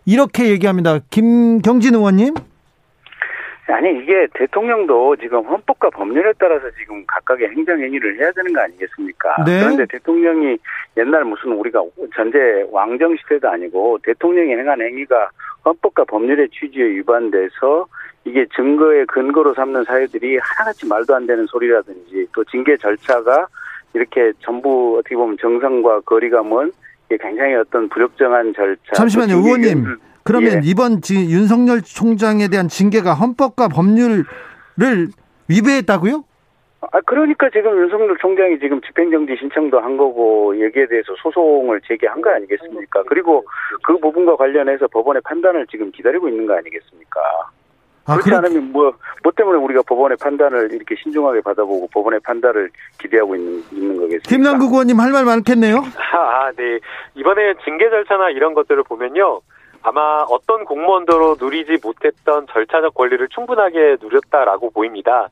[0.06, 1.00] 이렇게 얘기합니다.
[1.10, 2.34] 김경진 의원님.
[3.68, 9.44] 아니 이게 대통령도 지금 헌법과 법률에 따라서 지금 각각의 행정행위를 해야 되는 거 아니겠습니까?
[9.46, 9.60] 네.
[9.60, 10.58] 그런데 대통령이
[10.98, 11.82] 옛날 무슨 우리가
[12.16, 15.30] 전제 왕정 시대도 아니고 대통령이 행한 행위가
[15.64, 17.86] 헌법과 법률의 취지에 위반돼서
[18.26, 23.48] 이게 증거의 근거로 삼는 사유들이 하나같이 말도 안 되는 소리라든지 또 징계 절차가
[23.94, 26.72] 이렇게 전부 어떻게 보면 정상과 거리가 먼
[27.20, 28.94] 굉장히 어떤 부적정한 절차.
[28.94, 29.98] 잠시만요, 의원님.
[30.24, 30.70] 그러면 예.
[30.70, 34.26] 이번 지, 윤석열 총장에 대한 징계가 헌법과 법률을
[35.50, 36.24] 위배했다고요?
[36.92, 42.32] 아 그러니까 지금 윤석열 총장이 지금 집행정지 신청도 한 거고 여기에 대해서 소송을 제기한 거
[42.32, 43.04] 아니겠습니까?
[43.04, 43.46] 그리고
[43.84, 47.20] 그 부분과 관련해서 법원의 판단을 지금 기다리고 있는 거 아니겠습니까?
[48.06, 48.38] 아, 그렇지 그렇...
[48.40, 53.96] 않으면 뭐, 뭐 때문에 우리가 법원의 판단을 이렇게 신중하게 받아보고 법원의 판단을 기대하고 있는, 있는
[53.98, 54.28] 거겠습니까?
[54.28, 55.78] 김남국 의원님 할 말 많겠네요?
[56.14, 56.80] 아, 네.
[57.14, 59.42] 이번에 징계 절차나 이런 것들을 보면요.
[59.84, 65.30] 아마 어떤 공무원도 누리지 못했던 절차적 권리를 충분하게 누렸다라고 보입니다.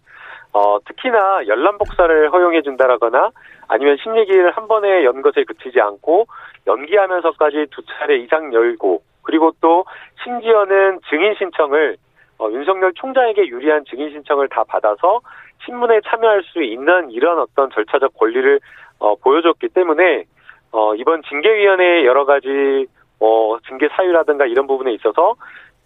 [0.52, 3.30] 어, 특히나 열람 복사를 허용해 준다라거나
[3.68, 6.26] 아니면 심리기를 한 번에 연 것에 그치지 않고
[6.66, 9.86] 연기하면서까지 두 차례 이상 열고 그리고 또
[10.24, 11.98] 심지어는 증인 신청을
[12.40, 15.20] 어, 윤석열 총장에게 유리한 증인 신청을 다 받아서
[15.66, 18.60] 신문에 참여할 수 있는 이런 어떤 절차적 권리를
[18.98, 20.24] 어, 보여줬기 때문에
[20.72, 22.88] 어, 이번 징계위원회의 여러 가지
[23.20, 25.36] 어, 징계 사유라든가 이런 부분에 있어서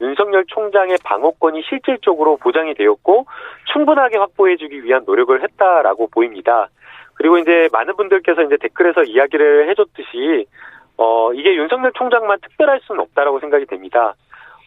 [0.01, 3.25] 윤석열 총장의 방어권이 실질적으로 보장이 되었고
[3.71, 6.69] 충분하게 확보해주기 위한 노력을 했다라고 보입니다.
[7.15, 10.45] 그리고 이제 많은 분들께서 이제 댓글에서 이야기를 해줬듯이
[10.97, 14.15] 어 이게 윤석열 총장만 특별할 수는 없다라고 생각이 됩니다.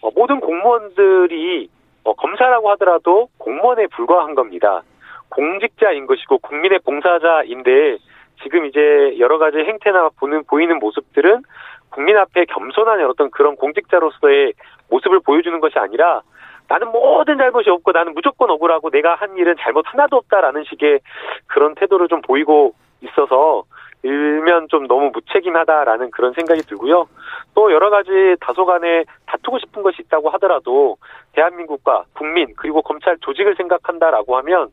[0.00, 1.68] 어, 모든 공무원들이
[2.04, 4.82] 어, 검사라고 하더라도 공무원에 불과한 겁니다.
[5.28, 7.98] 공직자인 것이고 국민의 봉사자인데
[8.42, 11.42] 지금 이제 여러 가지 행태나 보는 보이는 모습들은
[11.90, 14.52] 국민 앞에 겸손한 어떤 그런 공직자로서의
[14.90, 16.22] 모습을 보여주는 것이 아니라
[16.68, 21.00] 나는 모든 잘못이 없고 나는 무조건 억울하고 내가 한 일은 잘못 하나도 없다라는 식의
[21.46, 23.64] 그런 태도를 좀 보이고 있어서
[24.02, 27.08] 일면 좀 너무 무책임하다라는 그런 생각이 들고요.
[27.54, 30.96] 또 여러 가지 다소간에 다투고 싶은 것이 있다고 하더라도
[31.32, 34.68] 대한민국과 국민 그리고 검찰 조직을 생각한다라고 하면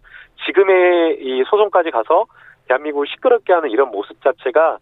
[0.45, 2.26] 지금의 이 소송까지 가서
[2.67, 4.78] 대한민국을 시끄럽게 하는 이런 모습 자체가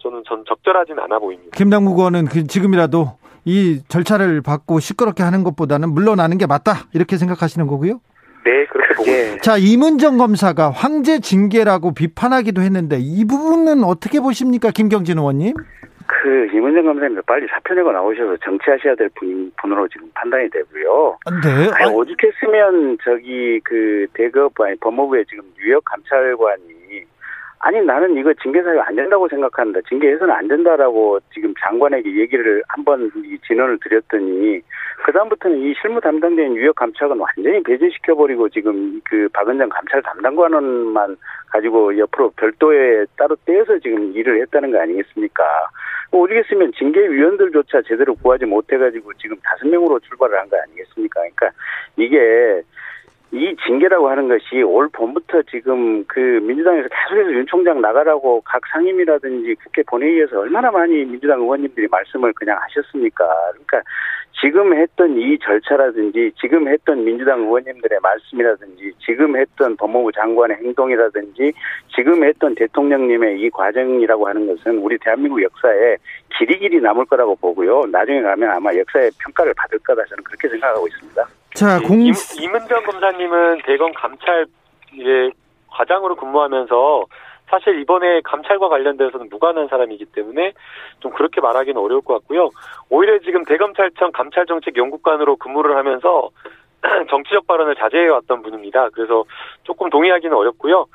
[0.00, 1.50] 저는 전 적절하진 않아 보입니다.
[1.56, 7.66] 김남국 의원은 그 지금이라도 이 절차를 받고 시끄럽게 하는 것보다는 물러나는 게 맞다 이렇게 생각하시는
[7.66, 8.00] 거고요.
[8.44, 9.42] 네, 그렇게 보고 있습니다.
[9.42, 15.54] 자, 이문정 검사가 황제 징계라고 비판하기도 했는데 이 부분은 어떻게 보십니까, 김경진 의원님?
[16.06, 21.18] 그 이문정 검사님 빨리 사표 내고 나오셔서 정치하셔야 될 분, 분으로 지금 판단이 되고요.
[21.42, 21.70] 네.
[21.74, 27.02] 아니, 오죽했으면 저기 그 대급 아니 법무부의 지금 뉴욕 감찰관이
[27.58, 29.80] 아니 나는 이거 징계 사유 안 된다고 생각한다.
[29.88, 33.10] 징계해서는 안 된다라고 지금 장관에게 얘기를 한번
[33.46, 34.60] 진언을 드렸더니
[35.04, 41.16] 그 다음부터는 이 실무 담당자인 유역 감찰관 완전히 배제시켜 버리고 지금 그 박은정 감찰 담당관원만
[41.50, 45.42] 가지고 옆으로 별도에 따로 떼어서 지금 일을 했다는 거 아니겠습니까?
[46.10, 51.20] 뭐 오죽했으면 징계위원들조차 제대로 구하지 못해가지고 지금 다섯 명으로 출발을 한 거 아니겠습니까?
[51.20, 51.50] 그러니까
[51.96, 52.62] 이게
[53.32, 59.54] 이 징계라고 하는 것이 올 봄부터 지금 그 민주당에서 계속해서 윤 총장 나가라고 각 상임이라든지
[59.56, 63.26] 국회 본회의에서 얼마나 많이 민주당 의원님들이 말씀을 그냥 하셨습니까?
[63.50, 63.82] 그러니까
[64.40, 71.52] 지금 했던 이 절차라든지 지금 했던 민주당 의원님들의 말씀이라든지 지금 했던 법무부 장관의 행동이라든지
[71.94, 75.96] 지금 했던 대통령님의 이 과정이라고 하는 것은 우리 대한민국 역사에
[76.38, 77.86] 길이 길이 남을 거라고 보고요.
[77.86, 81.26] 나중에 가면 아마 역사의 평가를 받을 거다 저는 그렇게 생각하고 있습니다.
[81.54, 82.02] 자, 공...
[82.02, 84.44] 임, 임은정 검사님은 대검 감찰
[84.92, 85.30] 이제
[85.70, 87.06] 과장으로 근무하면서
[87.48, 90.52] 사실 이번에 감찰과 관련돼서는 무관한 사람이기 때문에
[91.00, 92.50] 좀 그렇게 말하기는 어려울 것 같고요.
[92.90, 96.30] 오히려 지금 대검찰청 감찰정책연구관으로 근무를 하면서
[97.10, 98.90] 정치적 발언을 자제해 왔던 분입니다.
[98.90, 99.24] 그래서
[99.62, 100.86] 조금 동의하기는 어렵고요.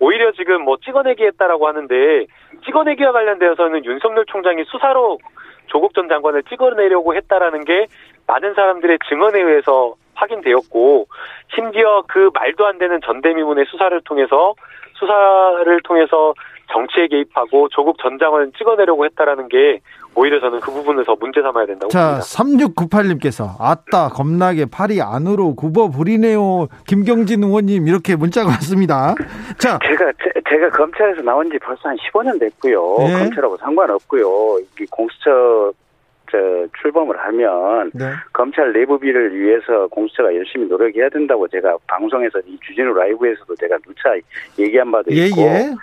[0.00, 2.26] 오히려 지금 뭐 찍어내기 했다라고 하는데
[2.64, 5.18] 찍어내기와 관련되어서는 윤석열 총장이 수사로
[5.66, 7.86] 조국 전 장관을 찍어내려고 했다라는 게
[8.26, 11.06] 많은 사람들의 증언에 의해서 확인되었고
[11.54, 14.54] 심지어 그 말도 안 되는 전대미문의 수사를 통해서
[14.98, 16.34] 수사를 통해서
[16.72, 19.80] 정치에 개입하고 조국 전 장관을 찍어내려고 했다라는 게
[20.14, 22.74] 오히려 저는 그 부분을 더 문제 삼아야 된다고 자, 봅니다.
[22.74, 26.68] 3698님께서 아따 겁나게 팔이 안으로 굽어 부리네요.
[26.86, 29.14] 김경진 의원님 이렇게 문자가 왔습니다.
[29.58, 30.12] 자, 제가
[30.48, 32.96] 제, 가 검찰에서 나온 지 벌써 한 15년 됐고요.
[32.98, 33.18] 네.
[33.18, 34.58] 검찰하고 상관없고요.
[34.80, 35.72] 이 공수처
[36.30, 38.04] 저 출범을 하면 네.
[38.32, 44.14] 검찰 내부비를 위해서 공수처가 열심히 노력해야 된다고 제가 방송에서 이 주진우 라이브에서도 제가 누차
[44.58, 45.74] 얘기한 바도 예, 있고 예.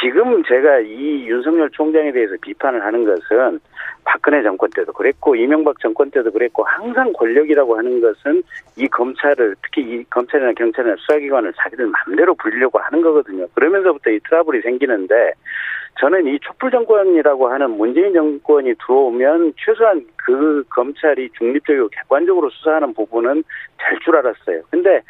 [0.00, 3.60] 지금 제가 이 윤석열 총장에 대해서 비판을 하는 것은
[4.04, 8.42] 박근혜 정권 때도 그랬고 이명박 정권 때도 그랬고 항상 권력이라고 하는 것은
[8.76, 13.46] 이 검찰을 특히 이 검찰이나 경찰이나 수사기관을 자기들 마음대로 부리려고 하는 거거든요.
[13.54, 15.32] 그러면서부터 이 트러블이 생기는데
[16.00, 23.44] 저는 이 촛불 정권이라고 하는 문재인 정권이 들어오면 최소한 그 검찰이 중립적이고 객관적으로 수사하는 부분은
[23.78, 24.62] 될 줄 알았어요.
[24.70, 25.00] 근데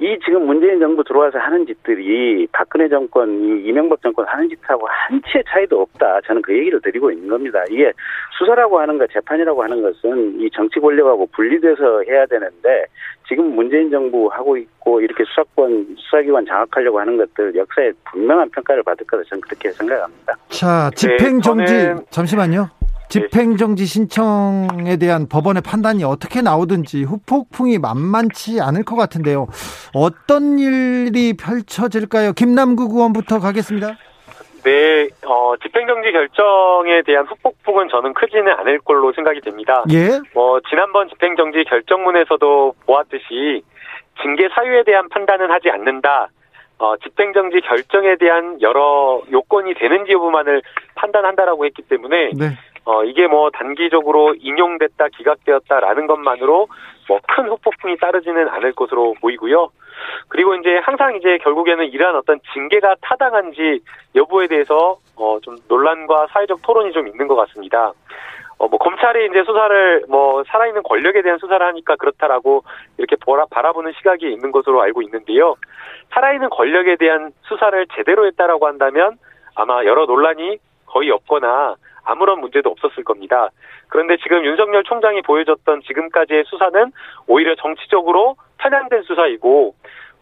[0.00, 5.42] 이 지금 문재인 정부 들어와서 하는 짓들이 박근혜 정권, 이 이명박 정권 하는 짓하고 한치의
[5.48, 6.20] 차이도 없다.
[6.24, 7.64] 저는 그 얘기를 드리고 있는 겁니다.
[7.68, 7.92] 이게
[8.38, 12.84] 수사라고 하는 것, 재판이라고 하는 것은 이 정치 권력하고 분리돼서 해야 되는데
[13.26, 19.04] 지금 문재인 정부 하고 있고 이렇게 수사권, 수사기관 장악하려고 하는 것들 역사에 분명한 평가를 받을
[19.04, 19.24] 거다.
[19.28, 20.36] 저는 그렇게 생각합니다.
[20.48, 22.77] 자, 집행정지, 네, 잠시만요.
[23.08, 29.46] 집행정지 신청에 대한 법원의 판단이 어떻게 나오든지 후폭풍이 만만치 않을 것 같은데요.
[29.94, 32.32] 어떤 일이 펼쳐질까요?
[32.32, 33.96] 김남국 의원부터 가겠습니다.
[34.64, 39.84] 네, 어, 집행정지 결정에 대한 후폭풍은 저는 크지는 않을 걸로 생각이 됩니다.
[39.90, 40.20] 예.
[40.34, 43.62] 뭐, 지난번 집행정지 결정문에서도 보았듯이
[44.20, 46.28] 징계 사유에 대한 판단은 하지 않는다.
[46.78, 50.62] 어, 집행정지 결정에 대한 여러 요건이 되는지 여부만을
[50.94, 52.56] 판단한다라고 했기 때문에 네.
[52.88, 56.68] 어, 이게 뭐 단기적으로 인용됐다, 기각되었다라는 것만으로
[57.06, 59.68] 뭐 큰 후폭풍이 따르지는 않을 것으로 보이고요.
[60.28, 63.80] 그리고 이제 항상 이제 결국에는 이러한 어떤 징계가 타당한지
[64.14, 67.92] 여부에 대해서 어, 좀 논란과 사회적 토론이 좀 있는 것 같습니다.
[68.56, 72.64] 어, 뭐, 검찰이 이제 수사를, 뭐, 살아있는 권력에 대한 수사를 하니까 그렇다라고
[72.96, 75.54] 이렇게 보라, 바라보는 시각이 있는 것으로 알고 있는데요.
[76.10, 79.16] 살아있는 권력에 대한 수사를 제대로 했다라고 한다면
[79.54, 81.76] 아마 여러 논란이 거의 없거나
[82.08, 83.50] 아무런 문제도 없었을 겁니다.
[83.88, 86.90] 그런데 지금 윤석열 총장이 보여줬던 지금까지의 수사는
[87.26, 89.74] 오히려 정치적으로 편향된 수사이고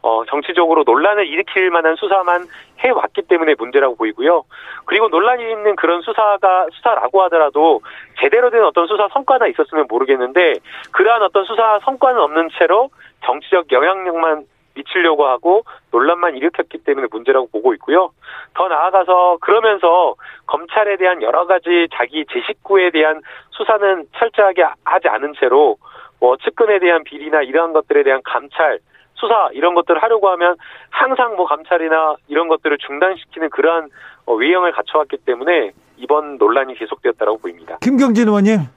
[0.02, 2.46] 어, 정치적으로 논란을 일으킬 만한 수사만
[2.80, 4.44] 해왔기 때문에 문제라고 보이고요.
[4.84, 7.80] 그리고 논란이 있는 그런 수사가 수사라고 하더라도
[8.20, 10.54] 제대로 된 어떤 수사 성과가 있었으면 모르겠는데
[10.92, 12.90] 그러한 어떤 수사 성과는 없는 채로
[13.24, 14.44] 정치적 영향력만
[14.76, 18.10] 미치려고 하고 논란만 일으켰기 때문에 문제라고 보고 있고요.
[18.54, 20.14] 더 나아가서 그러면서
[20.46, 25.76] 검찰에 대한 여러 가지 자기 제 식구에 대한 수사는 철저하게 하지 않은 채로
[26.20, 28.78] 뭐 측근에 대한 비리나 이러한 것들에 대한 감찰
[29.14, 30.56] 수사 이런 것들을 하려고 하면
[30.90, 33.88] 항상 뭐 감찰이나 이런 것들을 중단시키는 그러한
[34.26, 37.78] 어, 외형을 갖춰왔기 때문에 이번 논란이 계속되었다고 보입니다.
[37.80, 38.75] 김경진 의원님.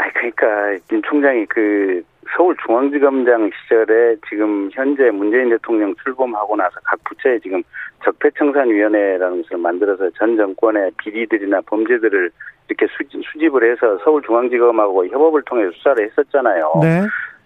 [0.00, 2.02] 아 그러니까 윤 총장이 그
[2.34, 7.62] 서울중앙지검장 시절에 지금 현재 문재인 대통령 출범하고 나서 각 부처에 지금
[8.04, 12.30] 적폐청산위원회라는 것을 만들어서 전 정권의 비리들이나 범죄들을
[12.68, 16.72] 이렇게 수집 을 해서 서울중앙지검하고 협업을 통해 수사를 했었잖아요.
[16.80, 17.02] 네.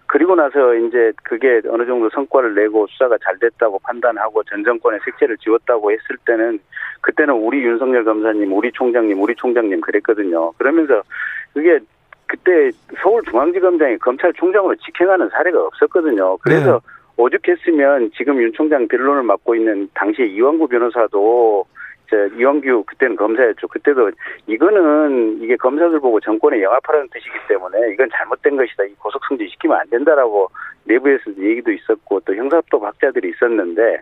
[0.07, 5.35] 그리고 나서 이제 그게 어느 정도 성과를 내고 수사가 잘 됐다고 판단하고 전 정권의 색채를
[5.37, 6.59] 지웠다고 했을 때는
[7.01, 10.51] 그때는 우리 윤석열 검사님, 우리 총장님, 우리 총장님 그랬거든요.
[10.53, 11.01] 그러면서
[11.53, 11.79] 그게
[12.27, 12.71] 그때
[13.01, 16.37] 서울중앙지검장이 검찰총장으로 직행하는 사례가 없었거든요.
[16.37, 16.79] 그래서 네.
[17.17, 21.65] 오죽했으면 지금 윤 총장 변론을 맡고 있는 당시 이완구 변호사도
[22.09, 23.67] 저 이완규 그때는 검사였죠.
[23.67, 24.11] 그때도
[24.47, 28.83] 이거는 이게 검사들 보고 정권에 영합하라는 뜻이기 때문에 이건 잘못된 것이다.
[28.83, 30.49] 이 고속성지 시키면 안 된다라고
[30.83, 34.01] 내부에서 얘기도 있었고 또 형사법 학자들이 있었는데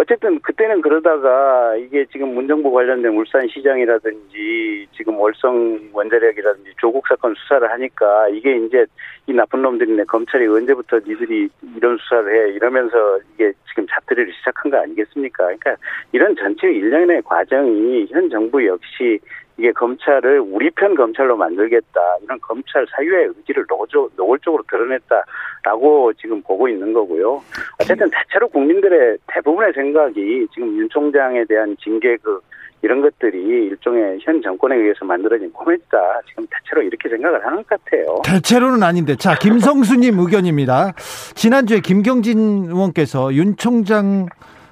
[0.00, 7.68] 어쨌든 그때는 그러다가 이게 지금 문정부 관련된 울산 시장이라든지 지금 월성 원자력이라든지 조국 사건 수사를
[7.68, 8.86] 하니까 이게 이제
[9.26, 14.78] 이 나쁜 놈들이네 검찰이 언제부터 니들이 이런 수사를 해 이러면서 이게 지금 잡들이를 시작한 거
[14.78, 15.44] 아니겠습니까?
[15.44, 15.74] 그러니까
[16.12, 19.18] 이런 전체 일련의 과정이 현 정부 역시
[19.58, 26.92] 이게 검찰을 우리 편 검찰로 만들겠다 이런 검찰 사유의 의지를 노골적으로 드러냈다라고 지금 보고 있는
[26.92, 27.42] 거고요.
[27.80, 32.40] 어쨌든 대체로 국민들의 대부분의 생각이 지금 윤 총장에 대한 징계 그
[32.82, 36.20] 이런 것들이 일종의 현 정권에 의해서 만들어진 코미디다.
[36.28, 38.22] 지금 대체로 이렇게 생각을 하는 것 같아요.
[38.24, 39.16] 대체로는 아닌데.
[39.16, 40.92] 자, 김성수님 의견입니다.
[41.34, 44.26] 지난주에 김경진 의원께서 윤 총장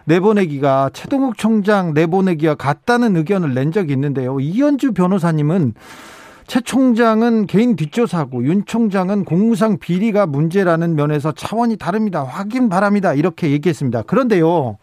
[0.07, 4.41] 내보내기가 최동욱 총장 내보내기와 같다는 의견을 낸 적이 있는데요.
[4.41, 5.75] 이현주 변호사님은
[6.47, 12.23] 최 총장은 개인 뒷조사고 윤 총장은 공무상 비리가 문제라는 면에서 차원이 다릅니다.
[12.23, 13.15] 확인 바랍니다.
[13.15, 14.03] 이렇게 얘기했습니다.
[14.03, 14.79] 그런데요.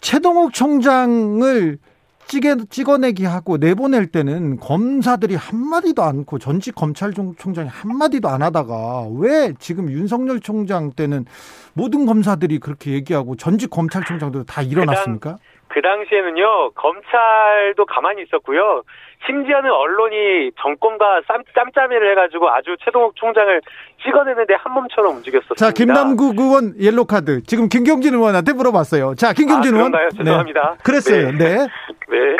[0.00, 1.78] 최동욱 총장을
[2.26, 9.90] 찍어, 찍어내기 하고 내보낼 때는 검사들이 한마디도 않고 전직 검찰총장이 한마디도 안 하다가 왜 지금
[9.90, 11.26] 윤석열 총장 때는
[11.74, 15.32] 모든 검사들이 그렇게 얘기하고 전직 검찰총장도 다 일어났습니까?
[15.32, 15.38] 그, 당,
[15.74, 18.82] 그 시에는요 검찰도 가만히 있었고요.
[19.26, 23.60] 심지어는 언론이 정권과 쌈, 짬짬이를 해가지고 아주 최동욱 총장을
[24.04, 25.56] 찍어내는데 한 몸처럼 움직였었습니다.
[25.56, 27.42] 자, 김남국 의원 옐로 카드.
[27.42, 29.14] 지금 김경진 의원한테 물어봤어요.
[29.16, 29.92] 자, 김경진 아, 의원.
[30.16, 30.76] 죄송합니다.
[30.76, 30.82] 네.
[30.84, 31.32] 그랬어요.
[31.32, 31.38] 네.
[31.38, 31.56] 네.
[31.56, 31.66] 네.
[32.06, 32.36] 그,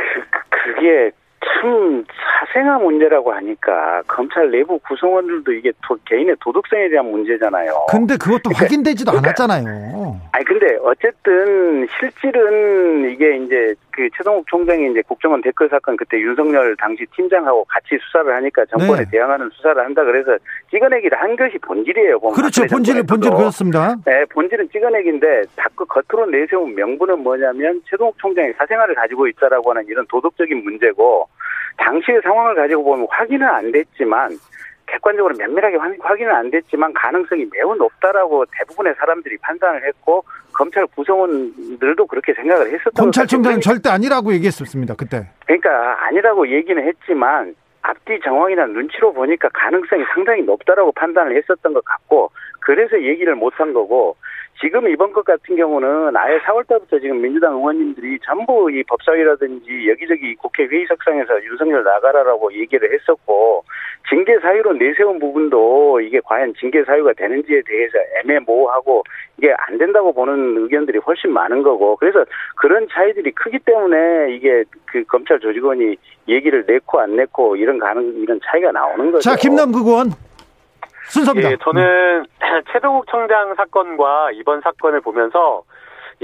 [0.50, 1.10] 그게
[1.44, 2.04] 참
[2.54, 7.86] 사생아 문제라고 하니까 검찰 내부 구성원들도 이게 도, 개인의 도덕성에 대한 문제잖아요.
[7.90, 10.20] 근데 그것도 그러니까, 확인되지도 그러니까, 않았잖아요.
[10.32, 16.76] 아니 근데 어쨌든 실질은 이게 이제 그 최동욱 총장이 이제 국정원 댓글 사건 그때 윤석열
[16.76, 19.10] 당시 팀장하고 같이 수사를 하니까 정권에 네.
[19.12, 20.36] 대항하는 수사를 한다 그래서
[20.70, 22.18] 찍어내기를 한 것이 본질이에요.
[22.18, 22.66] 그렇죠.
[22.66, 23.94] 본질 본질 그렇습니다.
[24.04, 30.04] 네, 본질은 찍어내기인데 자꾸 겉으로 내세운 명분은 뭐냐면 최동욱 총장이 사생활을 가지고 있다라고 하는 이런
[30.08, 31.28] 도덕적인 문제고
[31.76, 34.30] 당시의 상황을 가지고 보면 확인은 안 됐지만
[34.86, 42.32] 객관적으로 면밀하게 확인은 안 됐지만 가능성이 매우 높다라고 대부분의 사람들이 판단을 했고 검찰 구성원들도 그렇게
[42.34, 45.28] 생각을 했었던 검찰총장은 절대 아니라고 얘기했었습니다 그때.
[45.46, 52.30] 그러니까 아니라고 얘기는 했지만 앞뒤 정황이나 눈치로 보니까 가능성이 상당히 높다라고 판단을 했었던 것 같고
[52.60, 54.16] 그래서 얘기를 못 한 거고
[54.60, 60.34] 지금 이번 것 같은 경우는 아예 4월 달부터 지금 민주당 의원님들이 전부 이 법사위라든지 여기저기
[60.36, 63.64] 국회 회의석상에서 윤석열 나가라라고 얘기를 했었고
[64.08, 69.02] 징계 사유로 내세운 부분도 이게 과연 징계 사유가 되는지에 대해서 애매모호하고
[69.38, 72.24] 이게 안 된다고 보는 의견들이 훨씬 많은 거고 그래서
[72.56, 75.96] 그런 차이들이 크기 때문에 이게 그 검찰 조직원이
[76.28, 79.28] 얘기를 내고 안 내고 이런 가능 이런 차이가 나오는 거죠.
[79.28, 80.10] 자 김남국 의원
[81.08, 81.52] 순서입니다.
[81.52, 82.26] 예, 저는
[82.72, 85.62] 최동욱 청장 사건과 이번 사건을 보면서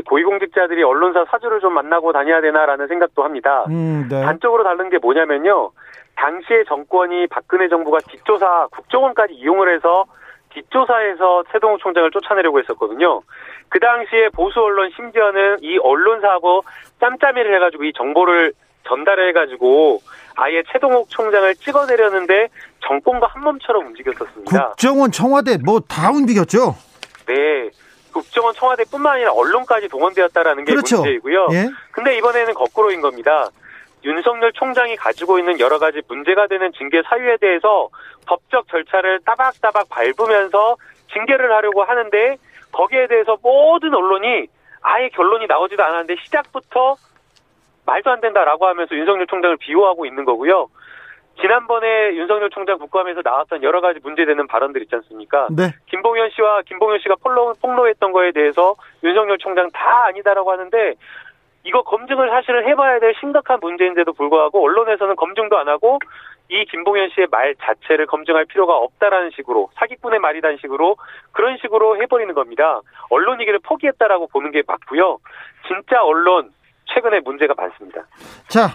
[0.07, 3.65] 고위공직자들이 언론사 사주를 좀 만나고 다녀야 되나라는 생각도 합니다.
[3.69, 4.23] 음, 네.
[4.23, 5.71] 단적으로 다른 게 뭐냐면요.
[6.17, 10.05] 당시의 정권이 박근혜 정부가 뒷조사 국정원까지 이용을 해서
[10.51, 13.23] 뒷조사에서 최동욱 총장을 쫓아내려고 했었거든요.
[13.69, 16.63] 그 당시에 보수 언론 심지어는 이 언론사하고
[17.01, 18.53] 짬짬이를 해가지고 이 정보를
[18.87, 20.01] 전달해 가지고
[20.37, 22.49] 아예 최동욱 총장을 찍어내려는데
[22.87, 24.69] 정권과 한 몸처럼 움직였었습니다.
[24.69, 26.75] 국정원, 청와대 뭐 다 움직였죠?
[27.27, 27.71] 네.
[28.13, 30.97] 국정원 청와대뿐만 아니라 언론까지 동원되었다라는 게 그렇죠.
[30.97, 31.49] 문제이고요.
[31.53, 31.69] 예?
[31.93, 33.49] 근데 이번에는 거꾸로인 겁니다.
[34.03, 37.89] 윤석열 총장이 가지고 있는 여러 가지 문제가 되는 징계 사유에 대해서
[38.27, 40.77] 법적 절차를 따박따박 밟으면서
[41.13, 42.37] 징계를 하려고 하는데
[42.73, 44.47] 거기에 대해서 모든 언론이
[44.83, 46.97] 아예 결론이 나오지도 않았는데 시작부터
[47.87, 50.69] 말도 안 된다라고 하면서 윤석열 총장을 비호하고 있는 거고요.
[51.41, 55.49] 지난번에 윤석열 총장 국감에서 나왔던 여러 가지 문제되는 발언들 있지 않습니까?
[55.51, 55.73] 네.
[55.87, 60.95] 김봉현 씨와 김봉현 씨가 폭로, 폭로했던 거에 대해서 윤석열 총장 다 아니다라고 하는데
[61.65, 65.99] 이거 검증을 사실은 해봐야 될 심각한 문제인데도 불구하고 언론에서는 검증도 안 하고
[66.49, 70.97] 이 김봉현 씨의 말 자체를 검증할 필요가 없다라는 식으로 사기꾼의 말이라는 식으로
[71.33, 72.81] 그런 식으로 해버리는 겁니다.
[73.11, 75.19] 언론이기를 포기했다라고 보는 게 맞고요.
[75.69, 76.51] 진짜 언론
[76.95, 78.03] 최근에 문제가 많습니다.
[78.49, 78.71] 자,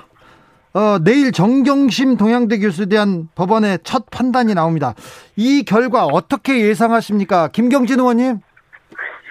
[0.74, 4.94] 어, 내일 정경심 동양대 교수에 대한 법원의 첫 판단이 나옵니다.
[5.36, 7.50] 이 결과 어떻게 예상하십니까?
[7.50, 8.40] 김경진 의원님?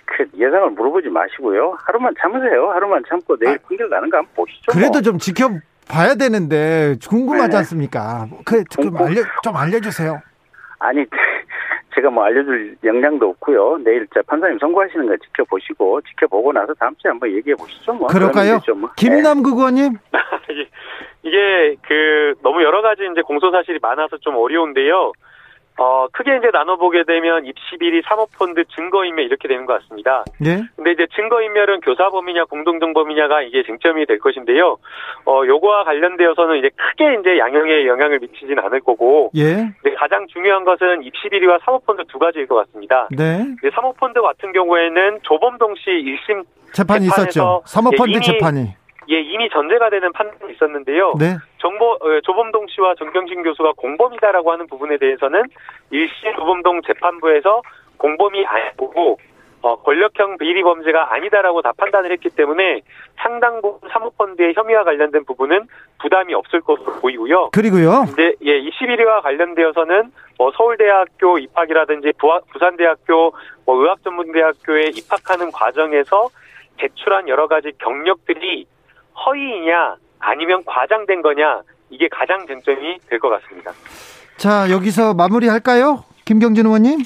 [0.07, 1.77] 그 예상을 물어보지 마시고요.
[1.87, 2.71] 하루만 참으세요.
[2.71, 4.73] 하루만 참고 내일 아, 판결 나는 거 한번 보시죠.
[4.73, 5.03] 그래도 뭐.
[5.03, 5.51] 좀 지켜
[5.89, 7.57] 봐야 되는데 궁금하지 네.
[7.59, 8.29] 않습니까?
[8.45, 10.23] 그, 좀 알려 좀 알려주세요.
[10.79, 11.05] 아니
[11.95, 13.79] 제가 뭐 알려줄 역량도 없고요.
[13.85, 17.93] 내일 판사님 선고하시는 거 지켜보시고 지켜보고 나서 다음 주에 한번 얘기해 보시죠.
[17.93, 18.09] 뭐.
[18.09, 18.61] 그럴까요?
[18.77, 18.91] 뭐.
[18.97, 19.99] 김남국 의원님.
[21.23, 25.13] 이게 그 너무 여러 가지 이제 공소 사실이 많아서 좀 어려운데요.
[25.77, 30.25] 어, 크게 이제 나눠보게 되면 입시비리 사모펀드 증거인멸 이렇게 되는 것 같습니다.
[30.41, 30.63] 네.
[30.77, 34.77] 근데 이제 증거인멸은 교사범위냐 공동정범이냐가 이게 쟁점이 될 것인데요.
[35.27, 39.31] 어, 요거와 관련되어서는 이제 크게 이제 양형에 영향을 미치진 않을 거고.
[39.37, 39.69] 예.
[39.97, 43.09] 가장 중요한 것은 입시비리와 사모펀드 두 가지일 것 같습니다.
[43.11, 43.45] 네.
[43.75, 47.63] 사모펀드 같은 경우에는 조범동 씨 1심 재판이 있었죠.
[47.67, 48.84] 사모펀드 예, 재판이.
[49.11, 51.15] 예, 이미 전제가 되는 판단이 있었는데요.
[51.19, 51.37] 네.
[51.59, 55.43] 정보 어, 조범동 씨와 정경진 교수가 공범이다라고 하는 부분에 대해서는
[55.93, 57.63] 1심 조범동 재판부에서
[57.99, 59.19] 공범이 아니고
[59.65, 62.83] 어, 권력형 비리 범죄가 아니다라고 다 판단을 했기 때문에
[63.17, 65.67] 상당 부분 사모펀드의 혐의와 관련된 부분은
[66.03, 67.49] 부담이 없을 것으로 보이고요.
[67.53, 68.05] 그리고요.
[68.13, 72.13] 이제 예, 21위와 관련되어서는 뭐 서울대학교 입학이라든지
[72.53, 73.33] 부산대학교
[73.65, 76.29] 뭐 의학전문대학교에 입학하는 과정에서
[76.79, 78.67] 제출한 여러 가지 경력들이
[79.15, 83.73] 허위이냐 아니면 과장된 거냐 이게 가장 쟁점이 될 것 같습니다.
[84.37, 87.01] 자 여기서 마무리할까요, 김경진 의원님?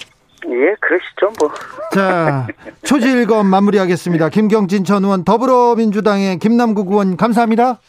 [0.46, 1.50] 예, 그러시죠, 뭐.
[1.92, 2.46] 자,
[2.84, 4.28] 초지일검 마무리하겠습니다.
[4.28, 7.80] 김경진 전 의원, 더불어민주당의 김남국 의원, 감사합니다.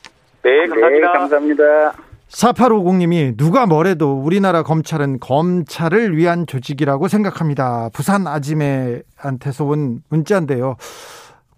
[0.43, 1.07] 네, 감사합니다.
[1.13, 1.93] 네, 감사합니다.
[2.29, 7.89] 4850님이 누가 뭐래도 우리나라 검찰은 검찰을 위한 조직이라고 생각합니다.
[7.93, 10.75] 부산 아지매한테서 온 문자인데요.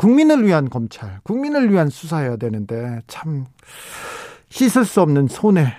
[0.01, 3.45] 국민을 위한 검찰, 국민을 위한 수사해야 되는데 참
[4.49, 5.75] 씻을 수 없는 손해.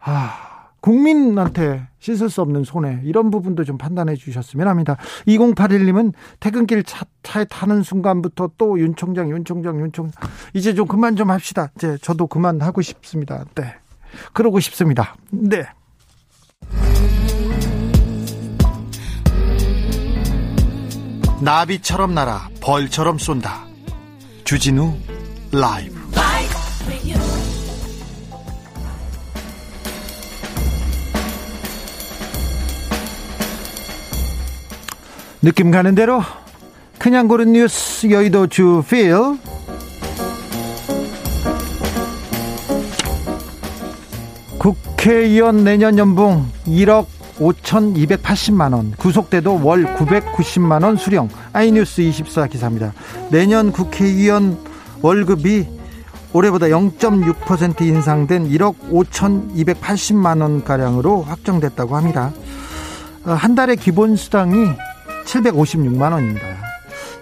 [0.00, 3.00] 아, 국민한테 씻을 수 없는 손해.
[3.04, 4.96] 이런 부분도 좀 판단해 주셨으면 합니다.
[5.28, 10.20] 2081님은 퇴근길 차, 차에 타는 순간부터 또 윤 총장, 윤 총장, 윤 총장.
[10.52, 11.70] 이제 좀 그만 좀 합시다.
[11.76, 13.44] 이제 저도 그만하고 싶습니다.
[13.54, 13.72] 네.
[14.32, 15.14] 그러고 싶습니다.
[15.30, 15.64] 네.
[21.40, 23.64] 나비처럼 날아 벌처럼 쏜다.
[24.44, 24.94] 주진우
[25.52, 25.96] 라이브.
[35.42, 36.22] 느낌 가는 대로
[36.98, 39.14] 그냥 고른 뉴스 여의도 주필
[44.58, 51.28] 국회의원 내년 연봉 1억 5,280만 원, 구속돼도 월 990만 원 수령.
[51.52, 52.92] 아이뉴스 24 기사입니다.
[53.30, 54.58] 내년 국회의원
[55.02, 55.66] 월급이
[56.32, 62.32] 올해보다 0.6% 인상된 1억 5,280만 원 가량으로 확정됐다고 합니다.
[63.24, 64.68] 어, 한 달에 기본 수당이
[65.24, 66.46] 756만 원입니다.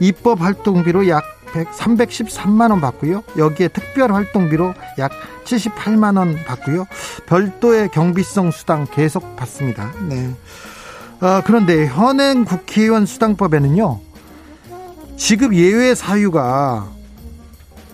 [0.01, 3.23] 입법 활동비로 약 313만 원 받고요.
[3.39, 5.13] 여기에 특별 활동비로 약
[5.45, 6.87] 78만 원 받고요.
[7.27, 9.93] 별도의 경비성 수당 계속 받습니다.
[10.09, 10.31] 네.
[11.21, 14.01] 어, 그런데 현행 국회의원 수당법에는요.
[15.17, 16.89] 지급 예외 사유가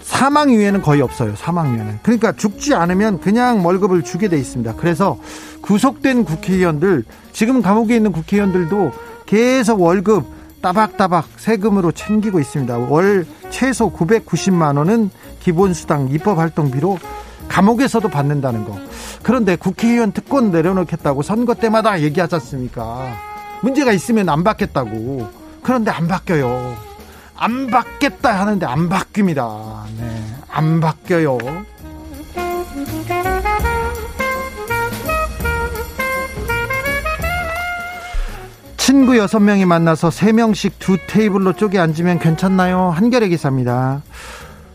[0.03, 1.37] 사망 이외에는 거의 없어요.
[1.37, 2.01] 사망 이외에는.
[2.03, 4.75] 그러니까 죽지 않으면 그냥 월급을 주게 돼 있습니다.
[4.77, 5.19] 그래서
[5.63, 8.93] 구속된 국회의원들 지금 감옥에 있는 국회의원들도
[9.27, 12.77] 계속 월급 따박따박 세금으로 챙기고 있습니다.
[12.79, 16.99] 월 최소 990만 원은 기본수당 입법활동비로
[17.49, 18.79] 감옥에서도 받는다는 거.
[19.23, 23.13] 그런데 국회의원 특권 내려놓겠다고 선거 때마다 얘기하지 않습니까?
[23.63, 25.29] 문제가 있으면 안 받겠다고.
[25.63, 26.77] 그런데 안 바뀌어요.
[27.37, 29.85] 안 받겠다 하는데 안 바뀝니다.
[29.99, 30.27] 네.
[30.49, 31.39] 안 바뀌어요.
[38.91, 42.91] 친구 6명이 만나서 3명씩 두 테이블로 쪼개 앉으면 괜찮나요?
[42.91, 44.03] 한겨레 기사입니다.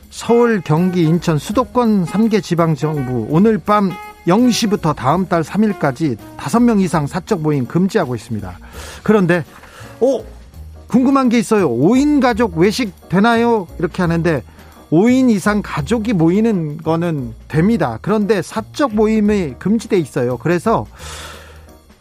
[0.09, 3.91] 서울, 경기, 인천, 수도권 3개 지방정부 오늘 밤
[4.25, 8.57] 0시부터 다음 달 3일까지 5명 이상 사적 모임 금지하고 있습니다.
[9.03, 9.43] 그런데
[9.99, 10.23] 오
[10.87, 11.69] 궁금한 게 있어요.
[11.69, 13.67] 5인 가족 외식 되나요?
[13.79, 14.43] 이렇게 하는데
[14.91, 17.99] 5인 이상 가족이 모이는 거는 됩니다.
[18.01, 20.37] 그런데 사적 모임이 금지돼 있어요.
[20.37, 20.85] 그래서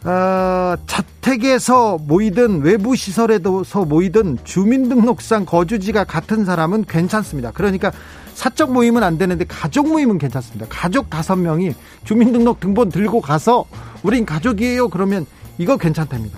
[0.05, 7.51] 어, 자택에서 모이든 외부 시설에서 모이든 주민등록상 거주지가 같은 사람은 괜찮습니다.
[7.51, 7.91] 그러니까
[8.35, 10.67] 사적 모임은 안 되는데 가족 모임은 괜찮습니다.
[10.69, 13.65] 가족 다섯 명이 주민등록 등본 들고 가서
[14.03, 14.89] 우린 가족이에요.
[14.89, 15.25] 그러면
[15.57, 16.37] 이거 괜찮답니다.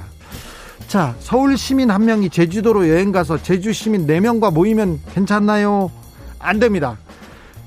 [0.88, 5.92] 자, 서울 시민 한 명이 제주도로 여행 가서 제주 시민 네 명과 모이면 괜찮나요?
[6.40, 6.98] 안 됩니다.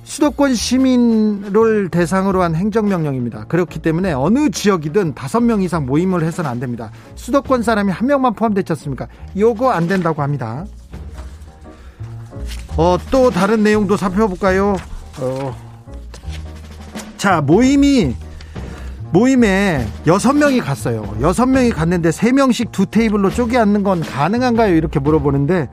[0.05, 3.45] 수도권 시민을 대상으로 한 행정명령입니다.
[3.45, 6.91] 그렇기 때문에 어느 지역이든 다섯 명 이상 모임을 해서는 안 됩니다.
[7.15, 9.07] 수도권 사람이 한 명만 포함됐지 않습니까?
[9.37, 10.65] 요거 안 된다고 합니다.
[12.77, 14.77] 어, 또 다른 내용도 살펴볼까요?
[15.21, 15.57] 어,
[17.17, 18.15] 자, 모임이
[19.13, 21.17] 모임에 여섯 명이 갔어요.
[21.21, 24.75] 여섯 명이 갔는데 세 명씩 두 테이블로 쪼개 앉는 건 가능한가요?
[24.75, 25.69] 이렇게 물어보는데 어,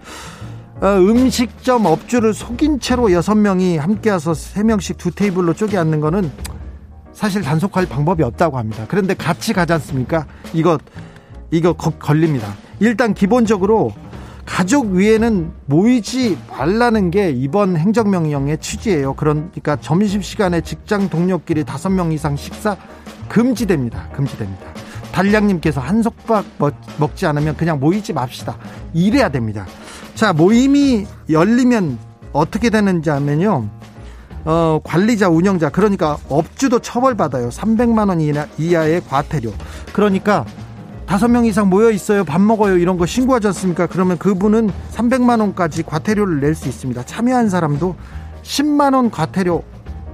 [0.83, 6.31] 음식점 업주를 속인 채로 여섯 명이 함께 와서 세 명씩 두 테이블로 쪼개 앉는 거는
[7.13, 8.85] 사실 단속할 방법이 없다고 합니다.
[8.87, 10.27] 그런데 같이 가지 않습니까?
[10.53, 10.77] 이거
[11.49, 12.53] 이거 거, 걸립니다.
[12.79, 13.91] 일단 기본적으로
[14.45, 19.13] 가족 위에는 모이지 말라는 게 이번 행정명령의 취지예요.
[19.15, 22.77] 그러니까 점심시간에 직장 동료끼리 다섯 명 이상 식사
[23.27, 24.09] 금지됩니다.
[24.09, 24.65] 금지됩니다.
[25.17, 26.45] 달량님께서 한솥밥
[26.99, 28.55] 먹지 않으면 그냥 모이지 맙시다.
[28.93, 29.65] 이래야 됩니다.
[30.13, 31.97] 자, 모임이 열리면
[32.33, 33.67] 어떻게 되는지 하면요.
[34.45, 37.49] 어, 관리자, 운영자, 그러니까 업주도 처벌받아요.
[37.49, 38.21] 300만 원
[38.59, 39.51] 이하의 과태료.
[39.91, 40.45] 그러니까
[41.07, 42.23] 다섯 명 이상 모여 있어요.
[42.23, 42.77] 밥 먹어요.
[42.77, 43.87] 이런 거 신고하지 않습니까?
[43.87, 47.03] 그러면 그분은 300만 원까지 과태료를 낼 수 있습니다.
[47.05, 47.95] 참여한 사람도
[48.43, 49.63] 10만 원 과태료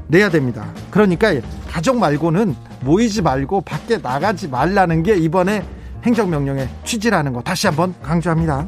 [0.07, 0.65] 내야 됩니다.
[0.91, 1.33] 그러니까
[1.69, 5.63] 가족 말고는 모이지 말고 밖에 나가지 말라는 게 이번에
[6.03, 7.41] 행정명령의 취지라는 거.
[7.41, 8.67] 다시 한번 강조합니다.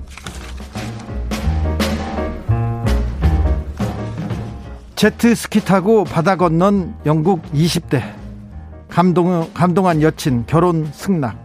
[4.95, 8.13] 제트스키 타고 바다 건넌 영국 20대.
[8.89, 11.38] 감동, 감동한 여친 결혼 승낙.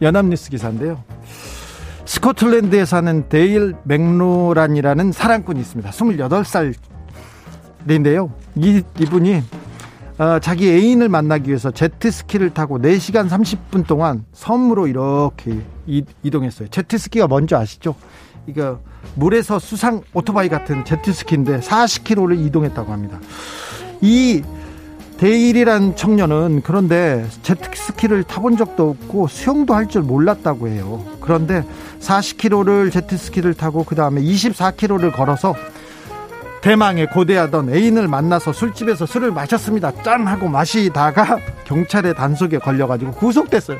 [0.00, 1.02] 연합뉴스 기사인데요.
[2.04, 5.90] 스코틀랜드에 사는 데일 맥로란이라는 사랑꾼이 있습니다.
[5.90, 8.30] 28살인데요.
[8.56, 9.42] 이, 이분이
[10.18, 17.26] 어, 자기 애인을 만나기 위해서 제트스키를 타고 4시간 30분 동안 섬으로 이렇게 이, 이동했어요 제트스키가
[17.26, 17.94] 뭔지 아시죠?
[18.46, 18.80] 이거
[19.14, 23.18] 물에서 수상 오토바이 같은 제트스키인데 40km를 이동했다고 합니다.
[24.00, 24.42] 이
[25.18, 31.04] 데일이란 청년은 그런데 제트스키를 타본 적도 없고 수영도 할 줄 몰랐다고 해요.
[31.20, 31.64] 그런데
[32.00, 35.54] 40km를 제트스키를 타고 그 다음에 24km를 걸어서
[36.62, 40.02] 대망의 고대하던 애인을 만나서 술집에서 술을 마셨습니다.
[40.02, 43.78] 짠 하고 마시다가 경찰의 단속에 걸려가지고 구속됐어요.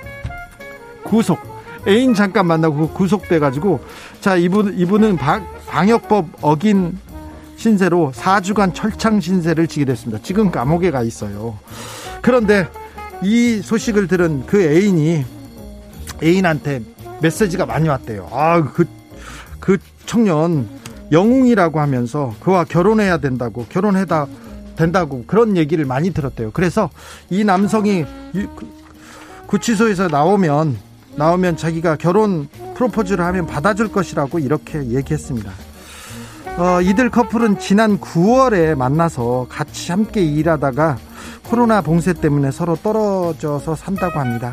[1.05, 1.39] 구속.
[1.87, 3.83] 애인 잠깐 만나고 구속돼 가지고
[4.20, 6.97] 자 이분 이분은 방, 방역법 어긴
[7.57, 10.22] 신세로 4주간 철창 신세를 지게 됐습니다.
[10.22, 11.59] 지금 감옥에 가 있어요.
[12.20, 12.68] 그런데
[13.22, 15.24] 이 소식을 들은 그 애인이
[16.22, 16.83] 애인한테
[17.20, 18.28] 메시지가 많이 왔대요.
[18.33, 18.85] 아, 그,
[19.61, 20.68] 그 청년
[21.12, 24.26] 영웅이라고 하면서 그와 결혼해야 된다고, 결혼해다
[24.76, 26.50] 된다고 그런 얘기를 많이 들었대요.
[26.52, 26.90] 그래서
[27.30, 28.04] 이 남성이
[29.46, 30.78] 구치소에서 나오면
[31.16, 35.52] 나오면 자기가 결혼 프로포즈를 하면 받아줄 것이라고 이렇게 얘기했습니다.
[36.56, 40.98] 어, 이들 커플은 지난 9월에 만나서 같이 함께 일하다가
[41.44, 44.52] 코로나 봉쇄 때문에 서로 떨어져서 산다고 합니다.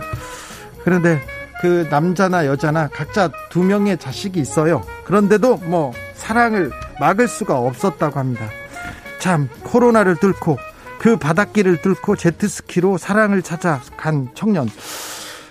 [0.83, 1.21] 그런데
[1.61, 4.83] 그 남자나 여자나 각자 두 명의 자식이 있어요.
[5.03, 8.45] 그런데도 뭐 사랑을 막을 수가 없었다고 합니다.
[9.19, 10.57] 참 코로나를 뚫고
[10.99, 14.69] 그 바닷길을 뚫고 제트스키로 사랑을 찾아간 청년.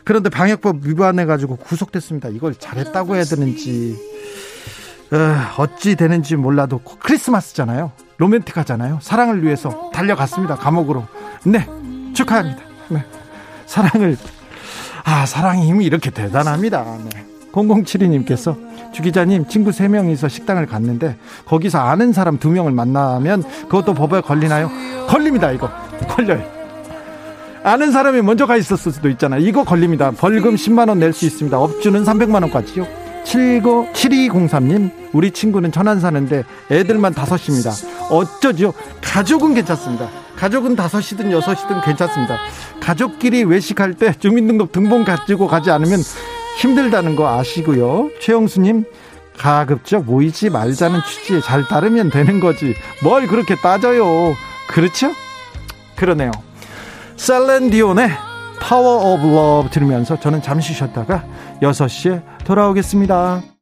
[0.05, 2.31] 그런데 방역법 위반해 가지고 구속됐습니다.
[2.31, 3.97] 이걸 잘했다고 해야 되는지
[5.11, 7.93] 어, 찌 되는지 몰라도 크리스마스잖아요.
[8.19, 8.99] 로맨틱하잖아요.
[9.03, 10.57] 사랑을 위해서 달려갔습니다.
[10.57, 11.07] 감옥으로.
[11.45, 11.67] 네,
[12.15, 12.63] 축하합니다.
[12.89, 13.05] 네,
[13.67, 14.17] 사랑을
[15.09, 16.85] 아 사랑의 힘이 이렇게 대단합니다.
[17.15, 17.25] 네.
[17.53, 18.55] 0072님께서
[18.93, 24.71] 주 기자님 친구 3명이서 식당을 갔는데 거기서 아는 사람 2명을 만나면 그것도 법에 걸리나요?
[25.09, 25.71] 걸립니다 이거
[26.09, 26.43] 걸려요
[27.65, 29.37] 아는 사람이 먼저 가 있었을 수도 있잖아.
[29.39, 30.11] 이거 걸립니다.
[30.13, 31.59] 벌금 10만 원 낼 수 있습니다.
[31.59, 32.87] 업주는 300만 원까지요.
[33.25, 37.73] 79, 7203님, 우리 친구는 천안 사는데 애들만 다섯입니다.
[38.11, 38.73] 어쩌죠?
[39.03, 40.09] 가족은 괜찮습니다.
[40.39, 42.39] 가족은 다섯이든 여섯이든 괜찮습니다.
[42.81, 45.99] 가족끼리 외식할 때 주민등록 등본 가지고 가지 않으면
[46.61, 48.11] 힘들다는 거 아시고요.
[48.21, 48.85] 최영수님,
[49.37, 52.75] 가급적 모이지 말자는 취지에 잘 따르면 되는 거지.
[53.03, 54.35] 뭘 그렇게 따져요.
[54.69, 55.11] 그렇죠?
[55.97, 56.31] 그러네요.
[57.17, 58.11] 셀린 디온의
[58.61, 61.25] Power of Love 들으면서 저는 잠시 쉬었다가
[61.63, 63.43] 6시에 돌아오겠습니다.